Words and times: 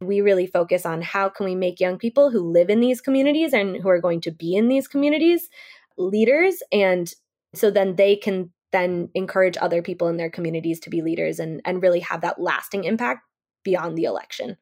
we 0.00 0.20
really 0.20 0.46
focus 0.46 0.86
on 0.86 1.02
how 1.02 1.28
can 1.28 1.44
we 1.44 1.56
make 1.56 1.80
young 1.80 1.98
people 1.98 2.30
who 2.30 2.40
live 2.40 2.70
in 2.70 2.80
these 2.80 3.00
communities 3.00 3.52
and 3.52 3.76
who 3.76 3.88
are 3.88 4.00
going 4.00 4.20
to 4.20 4.30
be 4.30 4.54
in 4.54 4.68
these 4.68 4.86
communities 4.86 5.48
leaders 5.96 6.62
and 6.70 7.14
so 7.54 7.70
then 7.70 7.96
they 7.96 8.14
can 8.14 8.52
then 8.70 9.08
encourage 9.14 9.56
other 9.60 9.82
people 9.82 10.06
in 10.06 10.16
their 10.16 10.30
communities 10.30 10.78
to 10.78 10.90
be 10.90 11.02
leaders 11.02 11.40
and, 11.40 11.60
and 11.64 11.82
really 11.82 12.00
have 12.00 12.20
that 12.20 12.40
lasting 12.40 12.84
impact 12.84 13.22
beyond 13.64 13.96
the 13.96 14.04
election. 14.04 14.56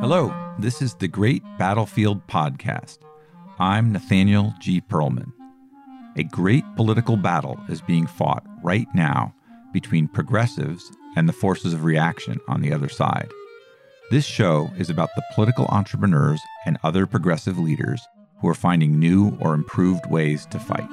Hello, 0.00 0.32
this 0.60 0.80
is 0.80 0.94
the 0.94 1.08
Great 1.08 1.42
Battlefield 1.58 2.26
Podcast. 2.28 2.98
I'm 3.58 3.92
Nathaniel 3.92 4.54
G. 4.60 4.80
Pearlman. 4.80 5.35
A 6.18 6.24
great 6.24 6.64
political 6.76 7.18
battle 7.18 7.60
is 7.68 7.82
being 7.82 8.06
fought 8.06 8.42
right 8.62 8.86
now 8.94 9.34
between 9.74 10.08
progressives 10.08 10.90
and 11.14 11.28
the 11.28 11.32
forces 11.34 11.74
of 11.74 11.84
reaction 11.84 12.38
on 12.48 12.62
the 12.62 12.72
other 12.72 12.88
side. 12.88 13.30
This 14.10 14.24
show 14.24 14.70
is 14.78 14.88
about 14.88 15.10
the 15.14 15.22
political 15.34 15.66
entrepreneurs 15.66 16.40
and 16.64 16.78
other 16.82 17.06
progressive 17.06 17.58
leaders 17.58 18.00
who 18.40 18.48
are 18.48 18.54
finding 18.54 18.98
new 18.98 19.36
or 19.40 19.52
improved 19.52 20.06
ways 20.06 20.46
to 20.46 20.58
fight. 20.58 20.88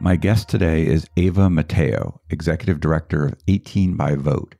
My 0.00 0.16
guest 0.16 0.48
today 0.48 0.86
is 0.86 1.06
Ava 1.18 1.50
Mateo, 1.50 2.22
Executive 2.30 2.80
Director 2.80 3.26
of 3.26 3.34
18 3.48 3.96
by 3.96 4.14
Vote. 4.14 4.54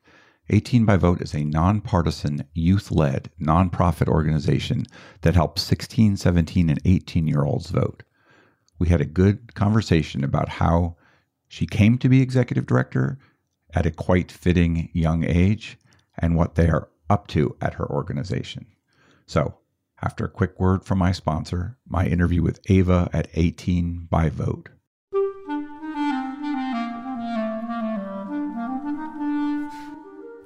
18 0.53 0.85
by 0.85 0.97
Vote 0.97 1.23
is 1.23 1.33
a 1.33 1.45
nonpartisan, 1.45 2.45
youth 2.55 2.91
led 2.91 3.31
nonprofit 3.41 4.09
organization 4.09 4.85
that 5.21 5.37
helps 5.37 5.63
16, 5.63 6.17
17, 6.17 6.69
and 6.69 6.81
18 6.85 7.29
year 7.29 7.45
olds 7.45 7.71
vote. 7.71 8.03
We 8.79 8.89
had 8.89 9.01
a 9.01 9.07
good 9.07 9.55
conversation 9.55 10.25
about 10.25 10.49
how 10.49 10.97
she 11.47 11.67
came 11.67 11.99
to 11.99 12.09
be 12.09 12.21
executive 12.21 12.67
director 12.67 13.19
at 13.75 13.87
a 13.87 13.93
quite 13.93 14.33
fitting 14.33 14.91
young 14.93 15.23
age 15.23 15.79
and 16.19 16.35
what 16.35 16.57
they 16.57 16.69
are 16.69 16.89
up 17.09 17.29
to 17.29 17.57
at 17.61 17.74
her 17.74 17.89
organization. 17.89 18.67
So, 19.27 19.59
after 20.02 20.24
a 20.24 20.30
quick 20.30 20.59
word 20.59 20.83
from 20.83 20.99
my 20.99 21.13
sponsor, 21.13 21.79
my 21.87 22.07
interview 22.07 22.43
with 22.43 22.61
Ava 22.69 23.09
at 23.13 23.29
18 23.35 24.09
by 24.11 24.30
Vote. 24.30 24.71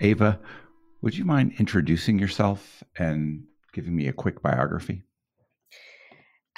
Ava, 0.00 0.40
would 1.02 1.16
you 1.16 1.24
mind 1.24 1.54
introducing 1.58 2.18
yourself 2.18 2.82
and 2.98 3.44
giving 3.72 3.94
me 3.94 4.08
a 4.08 4.12
quick 4.12 4.42
biography? 4.42 5.02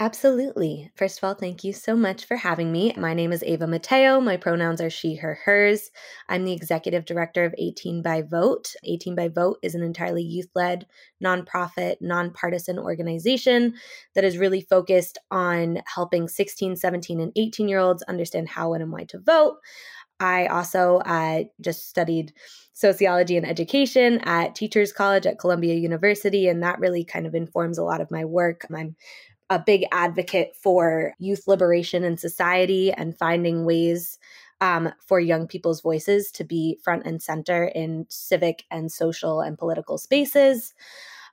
Absolutely. 0.00 0.90
First 0.96 1.18
of 1.18 1.24
all, 1.24 1.34
thank 1.34 1.62
you 1.62 1.72
so 1.72 1.94
much 1.94 2.24
for 2.24 2.36
having 2.36 2.72
me. 2.72 2.94
My 2.96 3.12
name 3.12 3.30
is 3.30 3.42
Ava 3.42 3.66
Mateo. 3.66 4.20
My 4.20 4.38
pronouns 4.38 4.80
are 4.80 4.88
she, 4.88 5.16
her, 5.16 5.38
hers. 5.44 5.90
I'm 6.28 6.44
the 6.44 6.54
executive 6.54 7.04
director 7.04 7.44
of 7.44 7.54
18 7.58 8.02
by 8.02 8.22
Vote. 8.22 8.74
18 8.84 9.14
by 9.14 9.28
Vote 9.28 9.58
is 9.62 9.74
an 9.74 9.82
entirely 9.82 10.22
youth 10.22 10.48
led, 10.54 10.86
nonprofit, 11.22 11.96
nonpartisan 12.00 12.78
organization 12.78 13.74
that 14.14 14.24
is 14.24 14.38
really 14.38 14.62
focused 14.62 15.18
on 15.30 15.82
helping 15.86 16.26
16, 16.26 16.76
17, 16.76 17.20
and 17.20 17.32
18 17.36 17.68
year 17.68 17.78
olds 17.78 18.02
understand 18.04 18.48
how 18.48 18.72
and 18.72 18.90
why 18.90 19.04
to 19.04 19.20
vote. 19.20 19.58
I 20.22 20.46
also 20.46 20.98
uh, 20.98 21.44
just 21.60 21.88
studied 21.88 22.32
sociology 22.72 23.36
and 23.36 23.46
education 23.46 24.20
at 24.20 24.54
Teachers 24.54 24.92
College 24.92 25.26
at 25.26 25.38
Columbia 25.38 25.74
University, 25.74 26.46
and 26.46 26.62
that 26.62 26.78
really 26.78 27.04
kind 27.04 27.26
of 27.26 27.34
informs 27.34 27.76
a 27.76 27.82
lot 27.82 28.00
of 28.00 28.10
my 28.10 28.24
work. 28.24 28.64
I'm 28.72 28.94
a 29.50 29.58
big 29.58 29.84
advocate 29.90 30.54
for 30.54 31.12
youth 31.18 31.48
liberation 31.48 32.04
in 32.04 32.16
society 32.16 32.92
and 32.92 33.18
finding 33.18 33.64
ways 33.64 34.18
um, 34.60 34.92
for 35.04 35.18
young 35.18 35.48
people's 35.48 35.80
voices 35.80 36.30
to 36.30 36.44
be 36.44 36.78
front 36.84 37.04
and 37.04 37.20
center 37.20 37.64
in 37.64 38.06
civic 38.08 38.64
and 38.70 38.92
social 38.92 39.40
and 39.40 39.58
political 39.58 39.98
spaces 39.98 40.72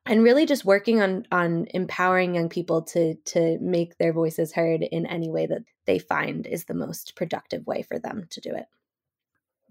and 0.06 0.24
really 0.24 0.46
just 0.46 0.66
working 0.66 1.02
on 1.02 1.28
on 1.32 1.68
empowering 1.74 2.34
young 2.34 2.50
people 2.50 2.82
to 2.82 3.14
to 3.26 3.60
make 3.60 3.98
their 3.98 4.14
voices 4.14 4.54
heard 4.54 4.82
in 4.82 5.06
any 5.06 5.30
way 5.30 5.46
that 5.46 5.62
they 5.86 6.00
find 6.00 6.48
is 6.48 6.66
the 6.66 6.74
most 6.74 7.16
productive 7.16 7.66
way 7.68 7.84
for 7.84 8.00
them 8.00 8.26
to 8.32 8.42
do 8.42 8.50
it. 8.56 8.66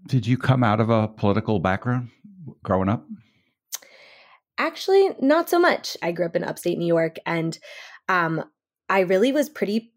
Did 0.07 0.25
you 0.25 0.37
come 0.37 0.63
out 0.63 0.79
of 0.79 0.89
a 0.89 1.07
political 1.07 1.59
background 1.59 2.09
growing 2.63 2.89
up? 2.89 3.05
Actually, 4.57 5.09
not 5.21 5.49
so 5.49 5.59
much. 5.59 5.95
I 6.01 6.11
grew 6.11 6.25
up 6.25 6.35
in 6.35 6.43
upstate 6.43 6.77
New 6.77 6.87
York 6.87 7.17
and 7.25 7.57
um, 8.07 8.43
I 8.89 9.01
really 9.01 9.31
was 9.31 9.49
pretty 9.49 9.93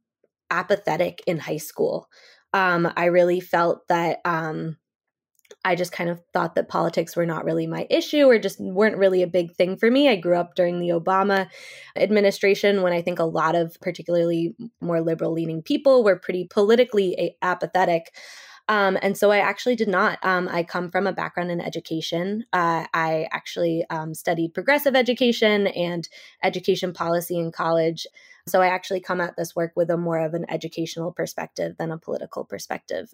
apathetic 0.50 1.22
in 1.26 1.38
high 1.38 1.56
school. 1.56 2.08
Um, 2.52 2.92
I 2.96 3.06
really 3.06 3.40
felt 3.40 3.88
that 3.88 4.18
um, 4.24 4.76
I 5.64 5.74
just 5.74 5.92
kind 5.92 6.10
of 6.10 6.20
thought 6.32 6.54
that 6.54 6.69
politics 6.69 7.16
were 7.16 7.26
not 7.26 7.44
really 7.44 7.66
my 7.66 7.86
issue 7.88 8.24
or 8.24 8.38
just 8.38 8.60
weren't 8.60 8.96
really 8.96 9.22
a 9.22 9.26
big 9.26 9.54
thing 9.54 9.76
for 9.76 9.90
me. 9.90 10.08
I 10.08 10.16
grew 10.16 10.36
up 10.36 10.54
during 10.54 10.78
the 10.78 10.90
Obama 10.90 11.48
administration 11.96 12.82
when 12.82 12.92
I 12.92 13.02
think 13.02 13.19
a 13.19 13.24
lot 13.24 13.54
of 13.54 13.76
particularly 13.80 14.54
more 14.80 15.00
liberal 15.00 15.32
leaning 15.32 15.62
people 15.62 16.04
were 16.04 16.19
pretty 16.19 16.46
politically 16.48 17.36
apathetic. 17.42 18.14
Um, 18.69 18.97
and 19.03 19.17
so 19.17 19.31
I 19.31 19.39
actually 19.39 19.77
did 19.77 19.89
not. 19.89 20.19
Um, 20.23 20.49
I 20.49 20.62
come 20.62 20.91
from 20.91 21.06
a 21.06 21.12
background 21.12 21.50
in 21.50 21.61
education. 21.61 22.45
Uh, 22.53 22.87
I 22.95 23.27
actually 23.33 23.84
um, 23.91 24.15
studied 24.15 24.55
progressive 24.55 24.95
education 24.95 25.67
and 25.67 26.09
education 26.43 26.93
policy 26.93 27.39
in 27.39 27.53
college. 27.53 28.06
So 28.49 28.61
I 28.61 28.69
actually 28.69 29.00
come 29.00 29.21
at 29.21 29.37
this 29.37 29.55
work 29.55 29.73
with 29.77 29.91
a 29.91 29.97
more 29.97 30.19
of 30.19 30.34
an 30.34 30.47
educational 30.49 31.12
perspective 31.12 31.77
than 31.78 31.93
a 31.93 31.99
political 31.99 32.45
perspective 32.45 33.12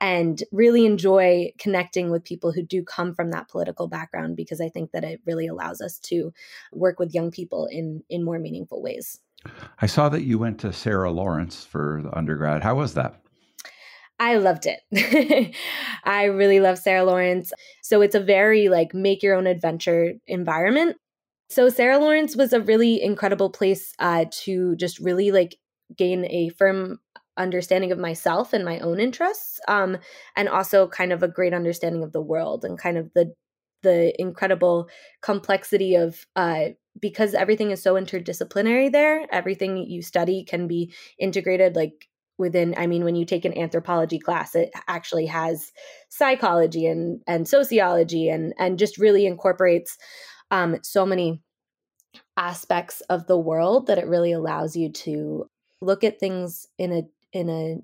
and 0.00 0.42
really 0.52 0.84
enjoy 0.84 1.52
connecting 1.58 2.10
with 2.10 2.24
people 2.24 2.52
who 2.52 2.62
do 2.62 2.82
come 2.82 3.14
from 3.14 3.30
that 3.30 3.48
political 3.48 3.88
background 3.88 4.36
because 4.36 4.60
I 4.60 4.68
think 4.68 4.92
that 4.92 5.04
it 5.04 5.20
really 5.24 5.46
allows 5.46 5.80
us 5.80 5.98
to 6.00 6.32
work 6.72 6.98
with 6.98 7.14
young 7.14 7.30
people 7.30 7.66
in 7.66 8.02
in 8.10 8.22
more 8.22 8.38
meaningful 8.38 8.82
ways. 8.82 9.20
I 9.80 9.86
saw 9.86 10.08
that 10.08 10.24
you 10.24 10.38
went 10.38 10.60
to 10.60 10.72
Sarah 10.72 11.10
Lawrence 11.10 11.64
for 11.64 12.02
undergrad. 12.12 12.62
How 12.62 12.74
was 12.74 12.94
that? 12.94 13.20
I 14.18 14.36
loved 14.36 14.66
it. 14.66 15.54
I 16.04 16.24
really 16.24 16.60
love 16.60 16.78
Sarah 16.78 17.04
Lawrence. 17.04 17.52
So 17.82 18.00
it's 18.00 18.14
a 18.14 18.20
very 18.20 18.68
like 18.68 18.94
make 18.94 19.22
your 19.22 19.34
own 19.34 19.46
adventure 19.46 20.14
environment. 20.26 20.96
So 21.48 21.68
Sarah 21.68 21.98
Lawrence 21.98 22.34
was 22.34 22.52
a 22.52 22.60
really 22.60 23.02
incredible 23.02 23.50
place 23.50 23.92
uh, 23.98 24.24
to 24.44 24.74
just 24.76 24.98
really 24.98 25.30
like 25.30 25.56
gain 25.96 26.24
a 26.26 26.48
firm 26.50 26.98
understanding 27.36 27.92
of 27.92 27.98
myself 27.98 28.52
and 28.52 28.64
my 28.64 28.78
own 28.80 28.98
interests, 28.98 29.60
um, 29.68 29.98
and 30.34 30.48
also 30.48 30.88
kind 30.88 31.12
of 31.12 31.22
a 31.22 31.28
great 31.28 31.52
understanding 31.52 32.02
of 32.02 32.12
the 32.12 32.20
world 32.20 32.64
and 32.64 32.78
kind 32.78 32.96
of 32.98 33.12
the 33.14 33.32
the 33.82 34.18
incredible 34.20 34.88
complexity 35.22 35.94
of 35.94 36.26
uh, 36.34 36.68
because 37.00 37.34
everything 37.34 37.70
is 37.70 37.82
so 37.82 37.94
interdisciplinary 37.94 38.90
there. 38.90 39.26
Everything 39.30 39.76
you 39.76 40.02
study 40.02 40.44
can 40.44 40.66
be 40.66 40.92
integrated 41.18 41.76
like 41.76 42.08
within 42.38 42.74
i 42.76 42.86
mean 42.86 43.04
when 43.04 43.16
you 43.16 43.24
take 43.24 43.44
an 43.44 43.56
anthropology 43.56 44.18
class 44.18 44.54
it 44.54 44.70
actually 44.88 45.26
has 45.26 45.72
psychology 46.08 46.86
and 46.86 47.20
and 47.26 47.48
sociology 47.48 48.28
and 48.28 48.52
and 48.58 48.78
just 48.78 48.98
really 48.98 49.26
incorporates 49.26 49.96
um, 50.50 50.78
so 50.82 51.04
many 51.04 51.42
aspects 52.36 53.00
of 53.02 53.26
the 53.26 53.38
world 53.38 53.86
that 53.86 53.98
it 53.98 54.06
really 54.06 54.32
allows 54.32 54.76
you 54.76 54.90
to 54.90 55.48
look 55.80 56.04
at 56.04 56.20
things 56.20 56.66
in 56.78 56.92
a 56.92 57.02
in 57.32 57.48
a 57.48 57.76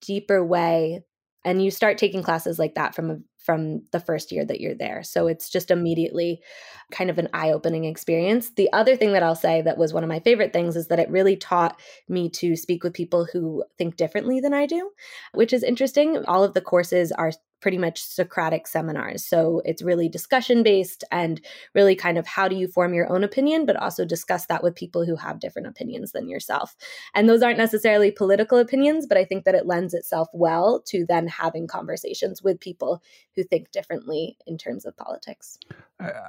deeper 0.00 0.44
way. 0.44 1.04
And 1.44 1.62
you 1.62 1.70
start 1.70 1.98
taking 1.98 2.22
classes 2.22 2.58
like 2.58 2.74
that 2.74 2.94
from 2.94 3.10
a 3.10 3.18
from 3.38 3.82
the 3.92 4.00
first 4.00 4.32
year 4.32 4.44
that 4.44 4.60
you're 4.60 4.74
there. 4.74 5.02
So 5.02 5.26
it's 5.26 5.48
just 5.48 5.70
immediately 5.70 6.42
kind 6.90 7.08
of 7.08 7.18
an 7.18 7.28
eye 7.32 7.50
opening 7.52 7.84
experience. 7.84 8.50
The 8.50 8.70
other 8.72 8.96
thing 8.96 9.12
that 9.12 9.22
I'll 9.22 9.34
say 9.34 9.62
that 9.62 9.78
was 9.78 9.92
one 9.92 10.02
of 10.02 10.08
my 10.08 10.20
favorite 10.20 10.52
things 10.52 10.76
is 10.76 10.88
that 10.88 10.98
it 10.98 11.10
really 11.10 11.36
taught 11.36 11.80
me 12.08 12.28
to 12.30 12.56
speak 12.56 12.82
with 12.82 12.94
people 12.94 13.26
who 13.32 13.64
think 13.78 13.96
differently 13.96 14.40
than 14.40 14.54
I 14.54 14.66
do, 14.66 14.90
which 15.32 15.52
is 15.52 15.62
interesting. 15.62 16.24
All 16.26 16.44
of 16.44 16.54
the 16.54 16.60
courses 16.60 17.12
are 17.12 17.32
pretty 17.60 17.78
much 17.78 18.02
Socratic 18.02 18.66
seminars. 18.66 19.24
So 19.24 19.62
it's 19.64 19.82
really 19.82 20.08
discussion 20.08 20.62
based 20.62 21.04
and 21.10 21.40
really 21.74 21.94
kind 21.94 22.18
of 22.18 22.26
how 22.26 22.48
do 22.48 22.56
you 22.56 22.68
form 22.68 22.94
your 22.94 23.10
own 23.10 23.24
opinion, 23.24 23.66
but 23.66 23.76
also 23.76 24.04
discuss 24.04 24.46
that 24.46 24.62
with 24.62 24.74
people 24.74 25.04
who 25.04 25.16
have 25.16 25.40
different 25.40 25.68
opinions 25.68 26.12
than 26.12 26.28
yourself. 26.28 26.76
And 27.14 27.28
those 27.28 27.42
aren't 27.42 27.58
necessarily 27.58 28.10
political 28.10 28.58
opinions, 28.58 29.06
but 29.06 29.18
I 29.18 29.24
think 29.24 29.44
that 29.44 29.54
it 29.54 29.66
lends 29.66 29.94
itself 29.94 30.28
well 30.32 30.82
to 30.88 31.04
then 31.06 31.26
having 31.28 31.66
conversations 31.66 32.42
with 32.42 32.60
people 32.60 33.02
who 33.34 33.44
think 33.44 33.70
differently 33.70 34.36
in 34.46 34.58
terms 34.58 34.84
of 34.84 34.96
politics. 34.96 35.58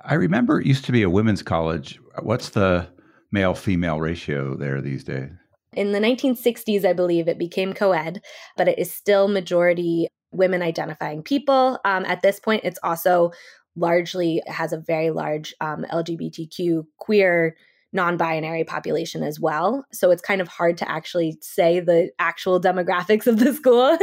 I 0.05 0.15
remember 0.15 0.59
it 0.59 0.67
used 0.67 0.85
to 0.85 0.91
be 0.91 1.03
a 1.03 1.09
women's 1.09 1.43
college. 1.43 1.99
What's 2.21 2.49
the 2.49 2.87
male 3.31 3.53
female 3.53 3.99
ratio 3.99 4.55
there 4.55 4.81
these 4.81 5.03
days? 5.03 5.29
In 5.73 5.91
the 5.91 5.99
1960s, 5.99 6.83
I 6.83 6.93
believe 6.93 7.27
it 7.27 7.37
became 7.37 7.73
co 7.73 7.91
ed, 7.91 8.21
but 8.57 8.67
it 8.67 8.79
is 8.79 8.91
still 8.91 9.27
majority 9.27 10.07
women 10.31 10.61
identifying 10.61 11.23
people. 11.23 11.79
Um, 11.85 12.05
at 12.05 12.21
this 12.21 12.39
point, 12.39 12.63
it's 12.63 12.79
also 12.83 13.31
largely 13.75 14.41
has 14.47 14.73
a 14.73 14.77
very 14.77 15.09
large 15.09 15.53
um, 15.61 15.85
LGBTQ 15.91 16.85
queer 16.97 17.55
non-binary 17.91 18.63
population 18.63 19.23
as 19.23 19.39
well. 19.39 19.83
So 19.91 20.11
it's 20.11 20.21
kind 20.21 20.41
of 20.41 20.47
hard 20.47 20.77
to 20.77 20.89
actually 20.89 21.37
say 21.41 21.79
the 21.79 22.11
actual 22.19 22.61
demographics 22.61 23.25
of 23.25 23.39
the 23.39 23.53
school. 23.55 23.97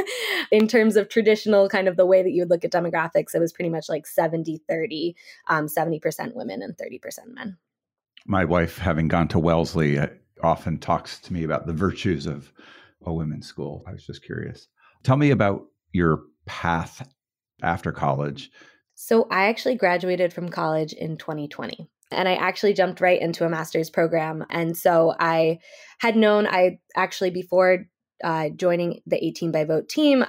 In 0.50 0.66
terms 0.66 0.96
of 0.96 1.08
traditional 1.08 1.68
kind 1.68 1.88
of 1.88 1.96
the 1.96 2.06
way 2.06 2.22
that 2.22 2.30
you 2.30 2.42
would 2.42 2.50
look 2.50 2.64
at 2.64 2.72
demographics 2.72 3.34
it 3.34 3.40
was 3.40 3.52
pretty 3.52 3.70
much 3.70 3.88
like 3.88 4.06
70 4.06 4.60
30 4.68 5.16
um, 5.48 5.66
70% 5.66 6.34
women 6.34 6.62
and 6.62 6.76
30% 6.76 7.00
men. 7.34 7.56
My 8.26 8.44
wife 8.44 8.78
having 8.78 9.08
gone 9.08 9.28
to 9.28 9.38
wellesley 9.38 9.98
uh, 9.98 10.08
often 10.42 10.78
talks 10.78 11.18
to 11.20 11.32
me 11.32 11.44
about 11.44 11.66
the 11.66 11.72
virtues 11.72 12.26
of 12.26 12.52
a 13.04 13.12
women's 13.12 13.46
school. 13.46 13.84
I 13.86 13.92
was 13.92 14.04
just 14.04 14.22
curious. 14.22 14.68
Tell 15.02 15.16
me 15.16 15.30
about 15.30 15.66
your 15.92 16.22
path 16.46 17.08
after 17.62 17.92
college? 17.92 18.50
So, 18.94 19.26
I 19.30 19.46
actually 19.46 19.76
graduated 19.76 20.32
from 20.32 20.48
college 20.48 20.92
in 20.92 21.16
2020 21.16 21.88
and 22.10 22.28
I 22.28 22.34
actually 22.34 22.72
jumped 22.72 23.00
right 23.00 23.20
into 23.20 23.44
a 23.44 23.48
master's 23.48 23.90
program. 23.90 24.44
And 24.50 24.76
so 24.76 25.14
I 25.18 25.58
had 25.98 26.16
known, 26.16 26.46
I 26.46 26.78
actually, 26.94 27.30
before 27.30 27.86
uh, 28.22 28.50
joining 28.50 29.00
the 29.06 29.22
18 29.22 29.52
by 29.52 29.64
vote 29.64 29.88
team, 29.88 30.24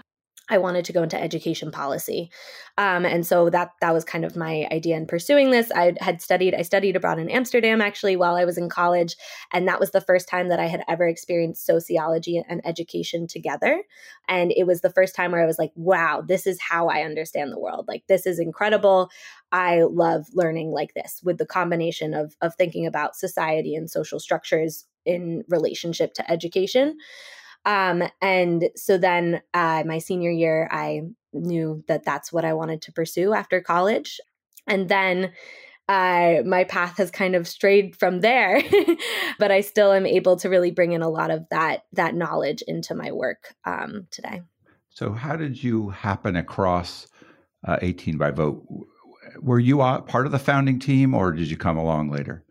I 0.49 0.57
wanted 0.59 0.85
to 0.85 0.93
go 0.93 1.03
into 1.03 1.21
education 1.21 1.71
policy. 1.71 2.31
Um, 2.77 3.05
and 3.05 3.25
so 3.25 3.49
that 3.49 3.71
that 3.81 3.93
was 3.93 4.05
kind 4.05 4.23
of 4.23 4.35
my 4.35 4.67
idea 4.71 4.95
in 4.95 5.05
pursuing 5.05 5.51
this. 5.51 5.71
I 5.71 5.93
had 5.99 6.21
studied, 6.21 6.53
I 6.53 6.61
studied 6.61 6.95
abroad 6.95 7.19
in 7.19 7.29
Amsterdam 7.29 7.81
actually 7.81 8.15
while 8.15 8.35
I 8.35 8.45
was 8.45 8.57
in 8.57 8.69
college. 8.69 9.15
And 9.51 9.67
that 9.67 9.79
was 9.79 9.91
the 9.91 10.01
first 10.01 10.29
time 10.29 10.49
that 10.49 10.59
I 10.59 10.67
had 10.67 10.83
ever 10.87 11.07
experienced 11.07 11.65
sociology 11.65 12.41
and 12.47 12.65
education 12.65 13.27
together. 13.27 13.83
And 14.29 14.53
it 14.55 14.65
was 14.65 14.81
the 14.81 14.91
first 14.91 15.15
time 15.15 15.31
where 15.31 15.43
I 15.43 15.47
was 15.47 15.59
like, 15.59 15.71
wow, 15.75 16.23
this 16.25 16.47
is 16.47 16.61
how 16.61 16.87
I 16.87 17.01
understand 17.01 17.51
the 17.51 17.59
world. 17.59 17.85
Like 17.87 18.03
this 18.07 18.25
is 18.25 18.39
incredible. 18.39 19.09
I 19.51 19.83
love 19.83 20.27
learning 20.33 20.71
like 20.71 20.93
this 20.93 21.21
with 21.23 21.37
the 21.37 21.45
combination 21.45 22.13
of 22.13 22.35
of 22.41 22.55
thinking 22.55 22.85
about 22.85 23.15
society 23.15 23.75
and 23.75 23.89
social 23.89 24.19
structures 24.19 24.85
in 25.05 25.43
relationship 25.47 26.13
to 26.15 26.31
education. 26.31 26.97
Um, 27.67 28.01
and 28.21 28.69
so 28.77 28.97
then 28.97 29.41
uh, 29.53 29.83
my 29.85 29.99
senior 29.99 30.31
year, 30.31 30.69
I 30.71 31.01
knew 31.33 31.83
that 31.89 32.05
that's 32.05 32.31
what 32.31 32.45
I 32.45 32.53
wanted 32.53 32.81
to 32.83 32.93
pursue 32.93 33.33
after 33.33 33.59
college. 33.59 34.21
And 34.65 34.87
then 34.87 35.33
uh, 35.89 36.43
my 36.45 36.63
path 36.63 36.97
has 36.97 37.11
kind 37.11 37.35
of 37.35 37.45
strayed 37.45 37.97
from 37.97 38.21
there, 38.21 38.63
but 39.39 39.51
I 39.51 39.61
still 39.61 39.91
am 39.91 40.05
able 40.05 40.37
to 40.37 40.49
really 40.49 40.71
bring 40.71 40.93
in 40.93 41.01
a 41.01 41.09
lot 41.09 41.29
of 41.29 41.45
that 41.51 41.83
that 41.93 42.15
knowledge 42.15 42.61
into 42.61 42.95
my 42.95 43.11
work 43.11 43.53
um, 43.65 44.07
today. 44.11 44.41
So, 44.89 45.11
how 45.11 45.35
did 45.35 45.61
you 45.61 45.89
happen 45.89 46.35
across 46.35 47.07
uh, 47.65 47.77
18 47.81 48.17
by 48.17 48.31
vote? 48.31 48.65
Were 49.41 49.59
you 49.59 49.77
part 49.77 50.25
of 50.25 50.31
the 50.31 50.39
founding 50.39 50.79
team, 50.79 51.13
or 51.13 51.31
did 51.31 51.49
you 51.49 51.57
come 51.57 51.77
along 51.77 52.09
later? 52.11 52.43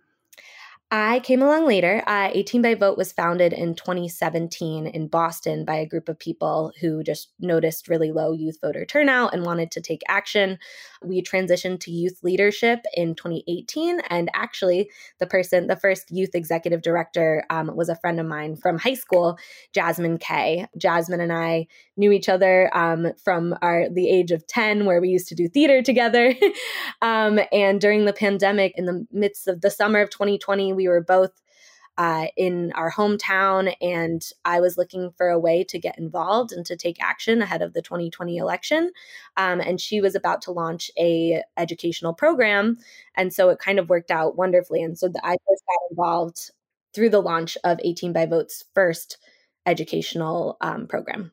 I 0.88 1.18
came 1.18 1.42
along 1.42 1.66
later. 1.66 2.00
Uh, 2.06 2.30
18 2.32 2.62
by 2.62 2.76
Vote 2.76 2.96
was 2.96 3.12
founded 3.12 3.52
in 3.52 3.74
2017 3.74 4.86
in 4.86 5.08
Boston 5.08 5.64
by 5.64 5.74
a 5.74 5.86
group 5.86 6.08
of 6.08 6.16
people 6.16 6.72
who 6.80 7.02
just 7.02 7.32
noticed 7.40 7.88
really 7.88 8.12
low 8.12 8.32
youth 8.32 8.58
voter 8.62 8.84
turnout 8.84 9.34
and 9.34 9.44
wanted 9.44 9.72
to 9.72 9.80
take 9.80 10.02
action. 10.06 10.60
We 11.02 11.22
transitioned 11.22 11.80
to 11.80 11.90
youth 11.90 12.20
leadership 12.22 12.84
in 12.94 13.16
2018. 13.16 13.98
And 14.10 14.30
actually, 14.32 14.88
the 15.18 15.26
person, 15.26 15.66
the 15.66 15.74
first 15.74 16.12
youth 16.12 16.36
executive 16.36 16.82
director, 16.82 17.42
um, 17.50 17.74
was 17.74 17.88
a 17.88 17.96
friend 17.96 18.20
of 18.20 18.26
mine 18.26 18.54
from 18.54 18.78
high 18.78 18.94
school, 18.94 19.38
Jasmine 19.72 20.18
Kay. 20.18 20.68
Jasmine 20.78 21.20
and 21.20 21.32
I 21.32 21.66
knew 21.96 22.12
each 22.12 22.28
other 22.28 22.70
um, 22.76 23.08
from 23.24 23.56
our 23.60 23.88
the 23.90 24.08
age 24.08 24.30
of 24.30 24.46
10, 24.46 24.84
where 24.84 25.00
we 25.00 25.08
used 25.08 25.26
to 25.28 25.34
do 25.34 25.48
theater 25.48 25.82
together. 25.82 26.32
um, 27.02 27.40
and 27.50 27.80
during 27.80 28.04
the 28.04 28.12
pandemic, 28.12 28.72
in 28.76 28.84
the 28.84 29.04
midst 29.10 29.48
of 29.48 29.62
the 29.62 29.70
summer 29.70 30.00
of 30.00 30.10
2020, 30.10 30.75
we 30.76 30.88
were 30.88 31.00
both 31.00 31.32
uh, 31.98 32.26
in 32.36 32.72
our 32.74 32.92
hometown, 32.92 33.74
and 33.80 34.22
I 34.44 34.60
was 34.60 34.76
looking 34.76 35.10
for 35.16 35.28
a 35.28 35.38
way 35.38 35.64
to 35.64 35.78
get 35.78 35.98
involved 35.98 36.52
and 36.52 36.64
to 36.66 36.76
take 36.76 37.02
action 37.02 37.40
ahead 37.40 37.62
of 37.62 37.72
the 37.72 37.80
2020 37.80 38.36
election. 38.36 38.92
Um, 39.36 39.60
and 39.60 39.80
she 39.80 40.00
was 40.00 40.14
about 40.14 40.42
to 40.42 40.52
launch 40.52 40.90
a 40.98 41.42
educational 41.56 42.12
program, 42.12 42.78
and 43.14 43.32
so 43.32 43.48
it 43.48 43.58
kind 43.58 43.78
of 43.78 43.88
worked 43.88 44.10
out 44.10 44.36
wonderfully. 44.36 44.82
And 44.82 44.98
so 44.98 45.08
the, 45.08 45.20
I 45.24 45.30
first 45.48 45.62
got 45.66 45.90
involved 45.90 46.50
through 46.94 47.10
the 47.10 47.22
launch 47.22 47.56
of 47.64 47.80
18 47.82 48.12
by 48.12 48.26
Vote's 48.26 48.64
first 48.74 49.18
educational 49.64 50.56
um, 50.60 50.86
program. 50.86 51.32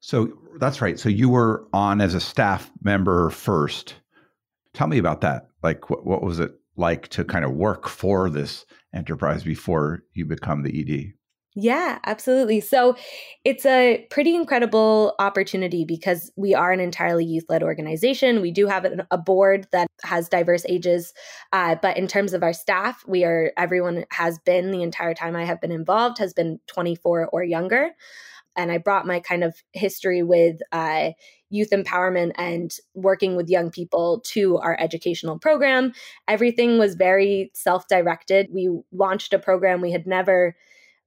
So 0.00 0.38
that's 0.58 0.80
right. 0.80 0.98
So 0.98 1.08
you 1.08 1.28
were 1.28 1.66
on 1.72 2.00
as 2.00 2.14
a 2.14 2.20
staff 2.20 2.70
member 2.82 3.30
first. 3.30 3.94
Tell 4.72 4.86
me 4.86 4.98
about 4.98 5.20
that. 5.22 5.48
Like, 5.62 5.90
what, 5.90 6.06
what 6.06 6.22
was 6.22 6.40
it 6.40 6.59
like 6.80 7.08
to 7.08 7.24
kind 7.24 7.44
of 7.44 7.52
work 7.52 7.88
for 7.88 8.28
this 8.28 8.66
enterprise 8.94 9.44
before 9.44 10.02
you 10.14 10.26
become 10.26 10.62
the 10.62 10.80
ED? 10.80 11.12
Yeah, 11.56 11.98
absolutely. 12.06 12.60
So 12.60 12.96
it's 13.44 13.66
a 13.66 14.06
pretty 14.08 14.36
incredible 14.36 15.14
opportunity 15.18 15.84
because 15.84 16.30
we 16.36 16.54
are 16.54 16.70
an 16.70 16.78
entirely 16.78 17.24
youth 17.24 17.44
led 17.48 17.64
organization. 17.64 18.40
We 18.40 18.52
do 18.52 18.68
have 18.68 18.86
a 19.10 19.18
board 19.18 19.66
that 19.72 19.88
has 20.04 20.28
diverse 20.28 20.64
ages, 20.68 21.12
uh, 21.52 21.74
but 21.82 21.96
in 21.96 22.06
terms 22.06 22.34
of 22.34 22.44
our 22.44 22.52
staff, 22.52 23.02
we 23.06 23.24
are 23.24 23.52
everyone 23.56 24.04
has 24.12 24.38
been 24.38 24.70
the 24.70 24.82
entire 24.82 25.12
time 25.12 25.34
I 25.34 25.44
have 25.44 25.60
been 25.60 25.72
involved 25.72 26.18
has 26.18 26.32
been 26.32 26.60
24 26.68 27.28
or 27.32 27.42
younger 27.42 27.90
and 28.56 28.70
I 28.70 28.78
brought 28.78 29.06
my 29.06 29.20
kind 29.20 29.44
of 29.44 29.54
history 29.72 30.22
with 30.22 30.58
uh, 30.72 31.10
youth 31.50 31.70
empowerment 31.70 32.32
and 32.36 32.76
working 32.94 33.36
with 33.36 33.50
young 33.50 33.70
people 33.70 34.20
to 34.20 34.56
our 34.58 34.76
educational 34.80 35.38
program. 35.38 35.92
Everything 36.28 36.78
was 36.78 36.94
very 36.94 37.50
self 37.54 37.86
directed. 37.88 38.48
We 38.52 38.80
launched 38.92 39.32
a 39.32 39.38
program 39.38 39.80
we 39.80 39.92
had 39.92 40.06
never. 40.06 40.56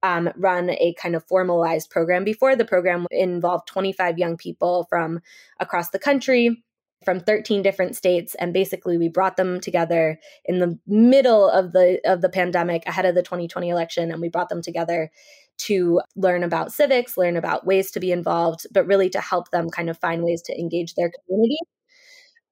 Um, 0.02 0.28
run 0.36 0.68
a 0.68 0.92
kind 1.00 1.16
of 1.16 1.24
formalized 1.24 1.88
program 1.88 2.24
before. 2.24 2.56
The 2.56 2.66
program 2.66 3.06
involved 3.10 3.66
25 3.68 4.18
young 4.18 4.36
people 4.36 4.86
from 4.90 5.20
across 5.58 5.88
the 5.88 5.98
country 5.98 6.62
from 7.04 7.20
13 7.20 7.62
different 7.62 7.94
states 7.94 8.34
and 8.36 8.52
basically 8.52 8.96
we 8.96 9.08
brought 9.08 9.36
them 9.36 9.60
together 9.60 10.18
in 10.44 10.58
the 10.58 10.78
middle 10.86 11.48
of 11.48 11.72
the 11.72 12.00
of 12.04 12.20
the 12.22 12.28
pandemic 12.28 12.82
ahead 12.86 13.04
of 13.04 13.14
the 13.14 13.22
2020 13.22 13.68
election 13.68 14.10
and 14.10 14.20
we 14.20 14.28
brought 14.28 14.48
them 14.48 14.62
together 14.62 15.10
to 15.56 16.00
learn 16.16 16.42
about 16.42 16.72
civics, 16.72 17.16
learn 17.16 17.36
about 17.36 17.66
ways 17.66 17.90
to 17.92 18.00
be 18.00 18.12
involved, 18.12 18.66
but 18.72 18.86
really 18.86 19.08
to 19.10 19.20
help 19.20 19.50
them 19.50 19.70
kind 19.70 19.88
of 19.88 19.98
find 19.98 20.22
ways 20.22 20.42
to 20.42 20.58
engage 20.58 20.94
their 20.94 21.10
community. 21.26 21.58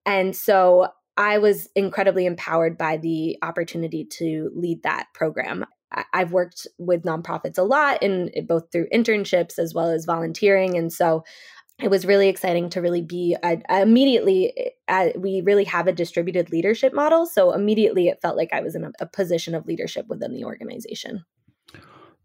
And 0.07 0.35
so 0.35 0.89
I 1.17 1.39
was 1.39 1.69
incredibly 1.75 2.27
empowered 2.27 2.79
by 2.79 2.97
the 2.97 3.39
opportunity 3.43 4.05
to 4.19 4.51
lead 4.55 4.83
that 4.83 5.09
program. 5.15 5.67
I've 6.13 6.33
worked 6.33 6.67
with 6.79 7.03
nonprofits 7.03 7.59
a 7.59 7.63
lot 7.63 8.03
in 8.03 8.31
both 8.47 8.73
through 8.73 8.89
internships 8.93 9.59
as 9.59 9.75
well 9.75 9.91
as 9.91 10.07
volunteering. 10.07 10.79
And 10.79 10.91
so 10.91 11.23
it 11.79 11.91
was 11.91 12.07
really 12.07 12.29
exciting 12.29 12.71
to 12.71 12.81
really 12.81 13.03
be 13.03 13.37
uh, 13.43 13.57
immediately 13.69 14.73
uh, 14.89 15.09
we 15.17 15.43
really 15.43 15.65
have 15.65 15.87
a 15.87 15.93
distributed 15.93 16.51
leadership 16.51 16.93
model 16.95 17.27
so 17.27 17.53
immediately 17.53 18.09
it 18.09 18.21
felt 18.21 18.37
like 18.37 18.53
i 18.53 18.61
was 18.61 18.75
in 18.75 18.85
a, 18.85 18.93
a 19.01 19.07
position 19.07 19.55
of 19.55 19.67
leadership 19.67 20.07
within 20.09 20.35
the 20.35 20.45
organization 20.45 21.25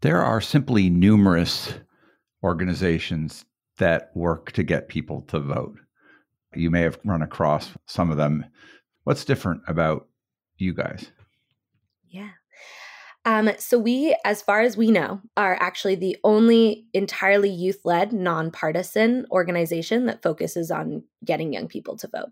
there 0.00 0.22
are 0.22 0.40
simply 0.40 0.90
numerous 0.90 1.74
organizations 2.42 3.44
that 3.78 4.10
work 4.14 4.52
to 4.52 4.62
get 4.62 4.88
people 4.88 5.22
to 5.22 5.40
vote. 5.40 5.76
You 6.54 6.70
may 6.70 6.82
have 6.82 6.98
run 7.04 7.22
across 7.22 7.70
some 7.86 8.10
of 8.10 8.16
them. 8.16 8.44
What's 9.04 9.24
different 9.24 9.62
about 9.66 10.08
you 10.56 10.74
guys? 10.74 11.10
Yeah. 12.08 12.30
Um, 13.24 13.50
so, 13.58 13.78
we, 13.78 14.16
as 14.24 14.40
far 14.40 14.60
as 14.60 14.76
we 14.76 14.90
know, 14.90 15.20
are 15.36 15.56
actually 15.60 15.96
the 15.96 16.16
only 16.24 16.86
entirely 16.94 17.50
youth 17.50 17.80
led, 17.84 18.12
nonpartisan 18.12 19.26
organization 19.30 20.06
that 20.06 20.22
focuses 20.22 20.70
on 20.70 21.02
getting 21.24 21.52
young 21.52 21.68
people 21.68 21.96
to 21.98 22.08
vote. 22.08 22.30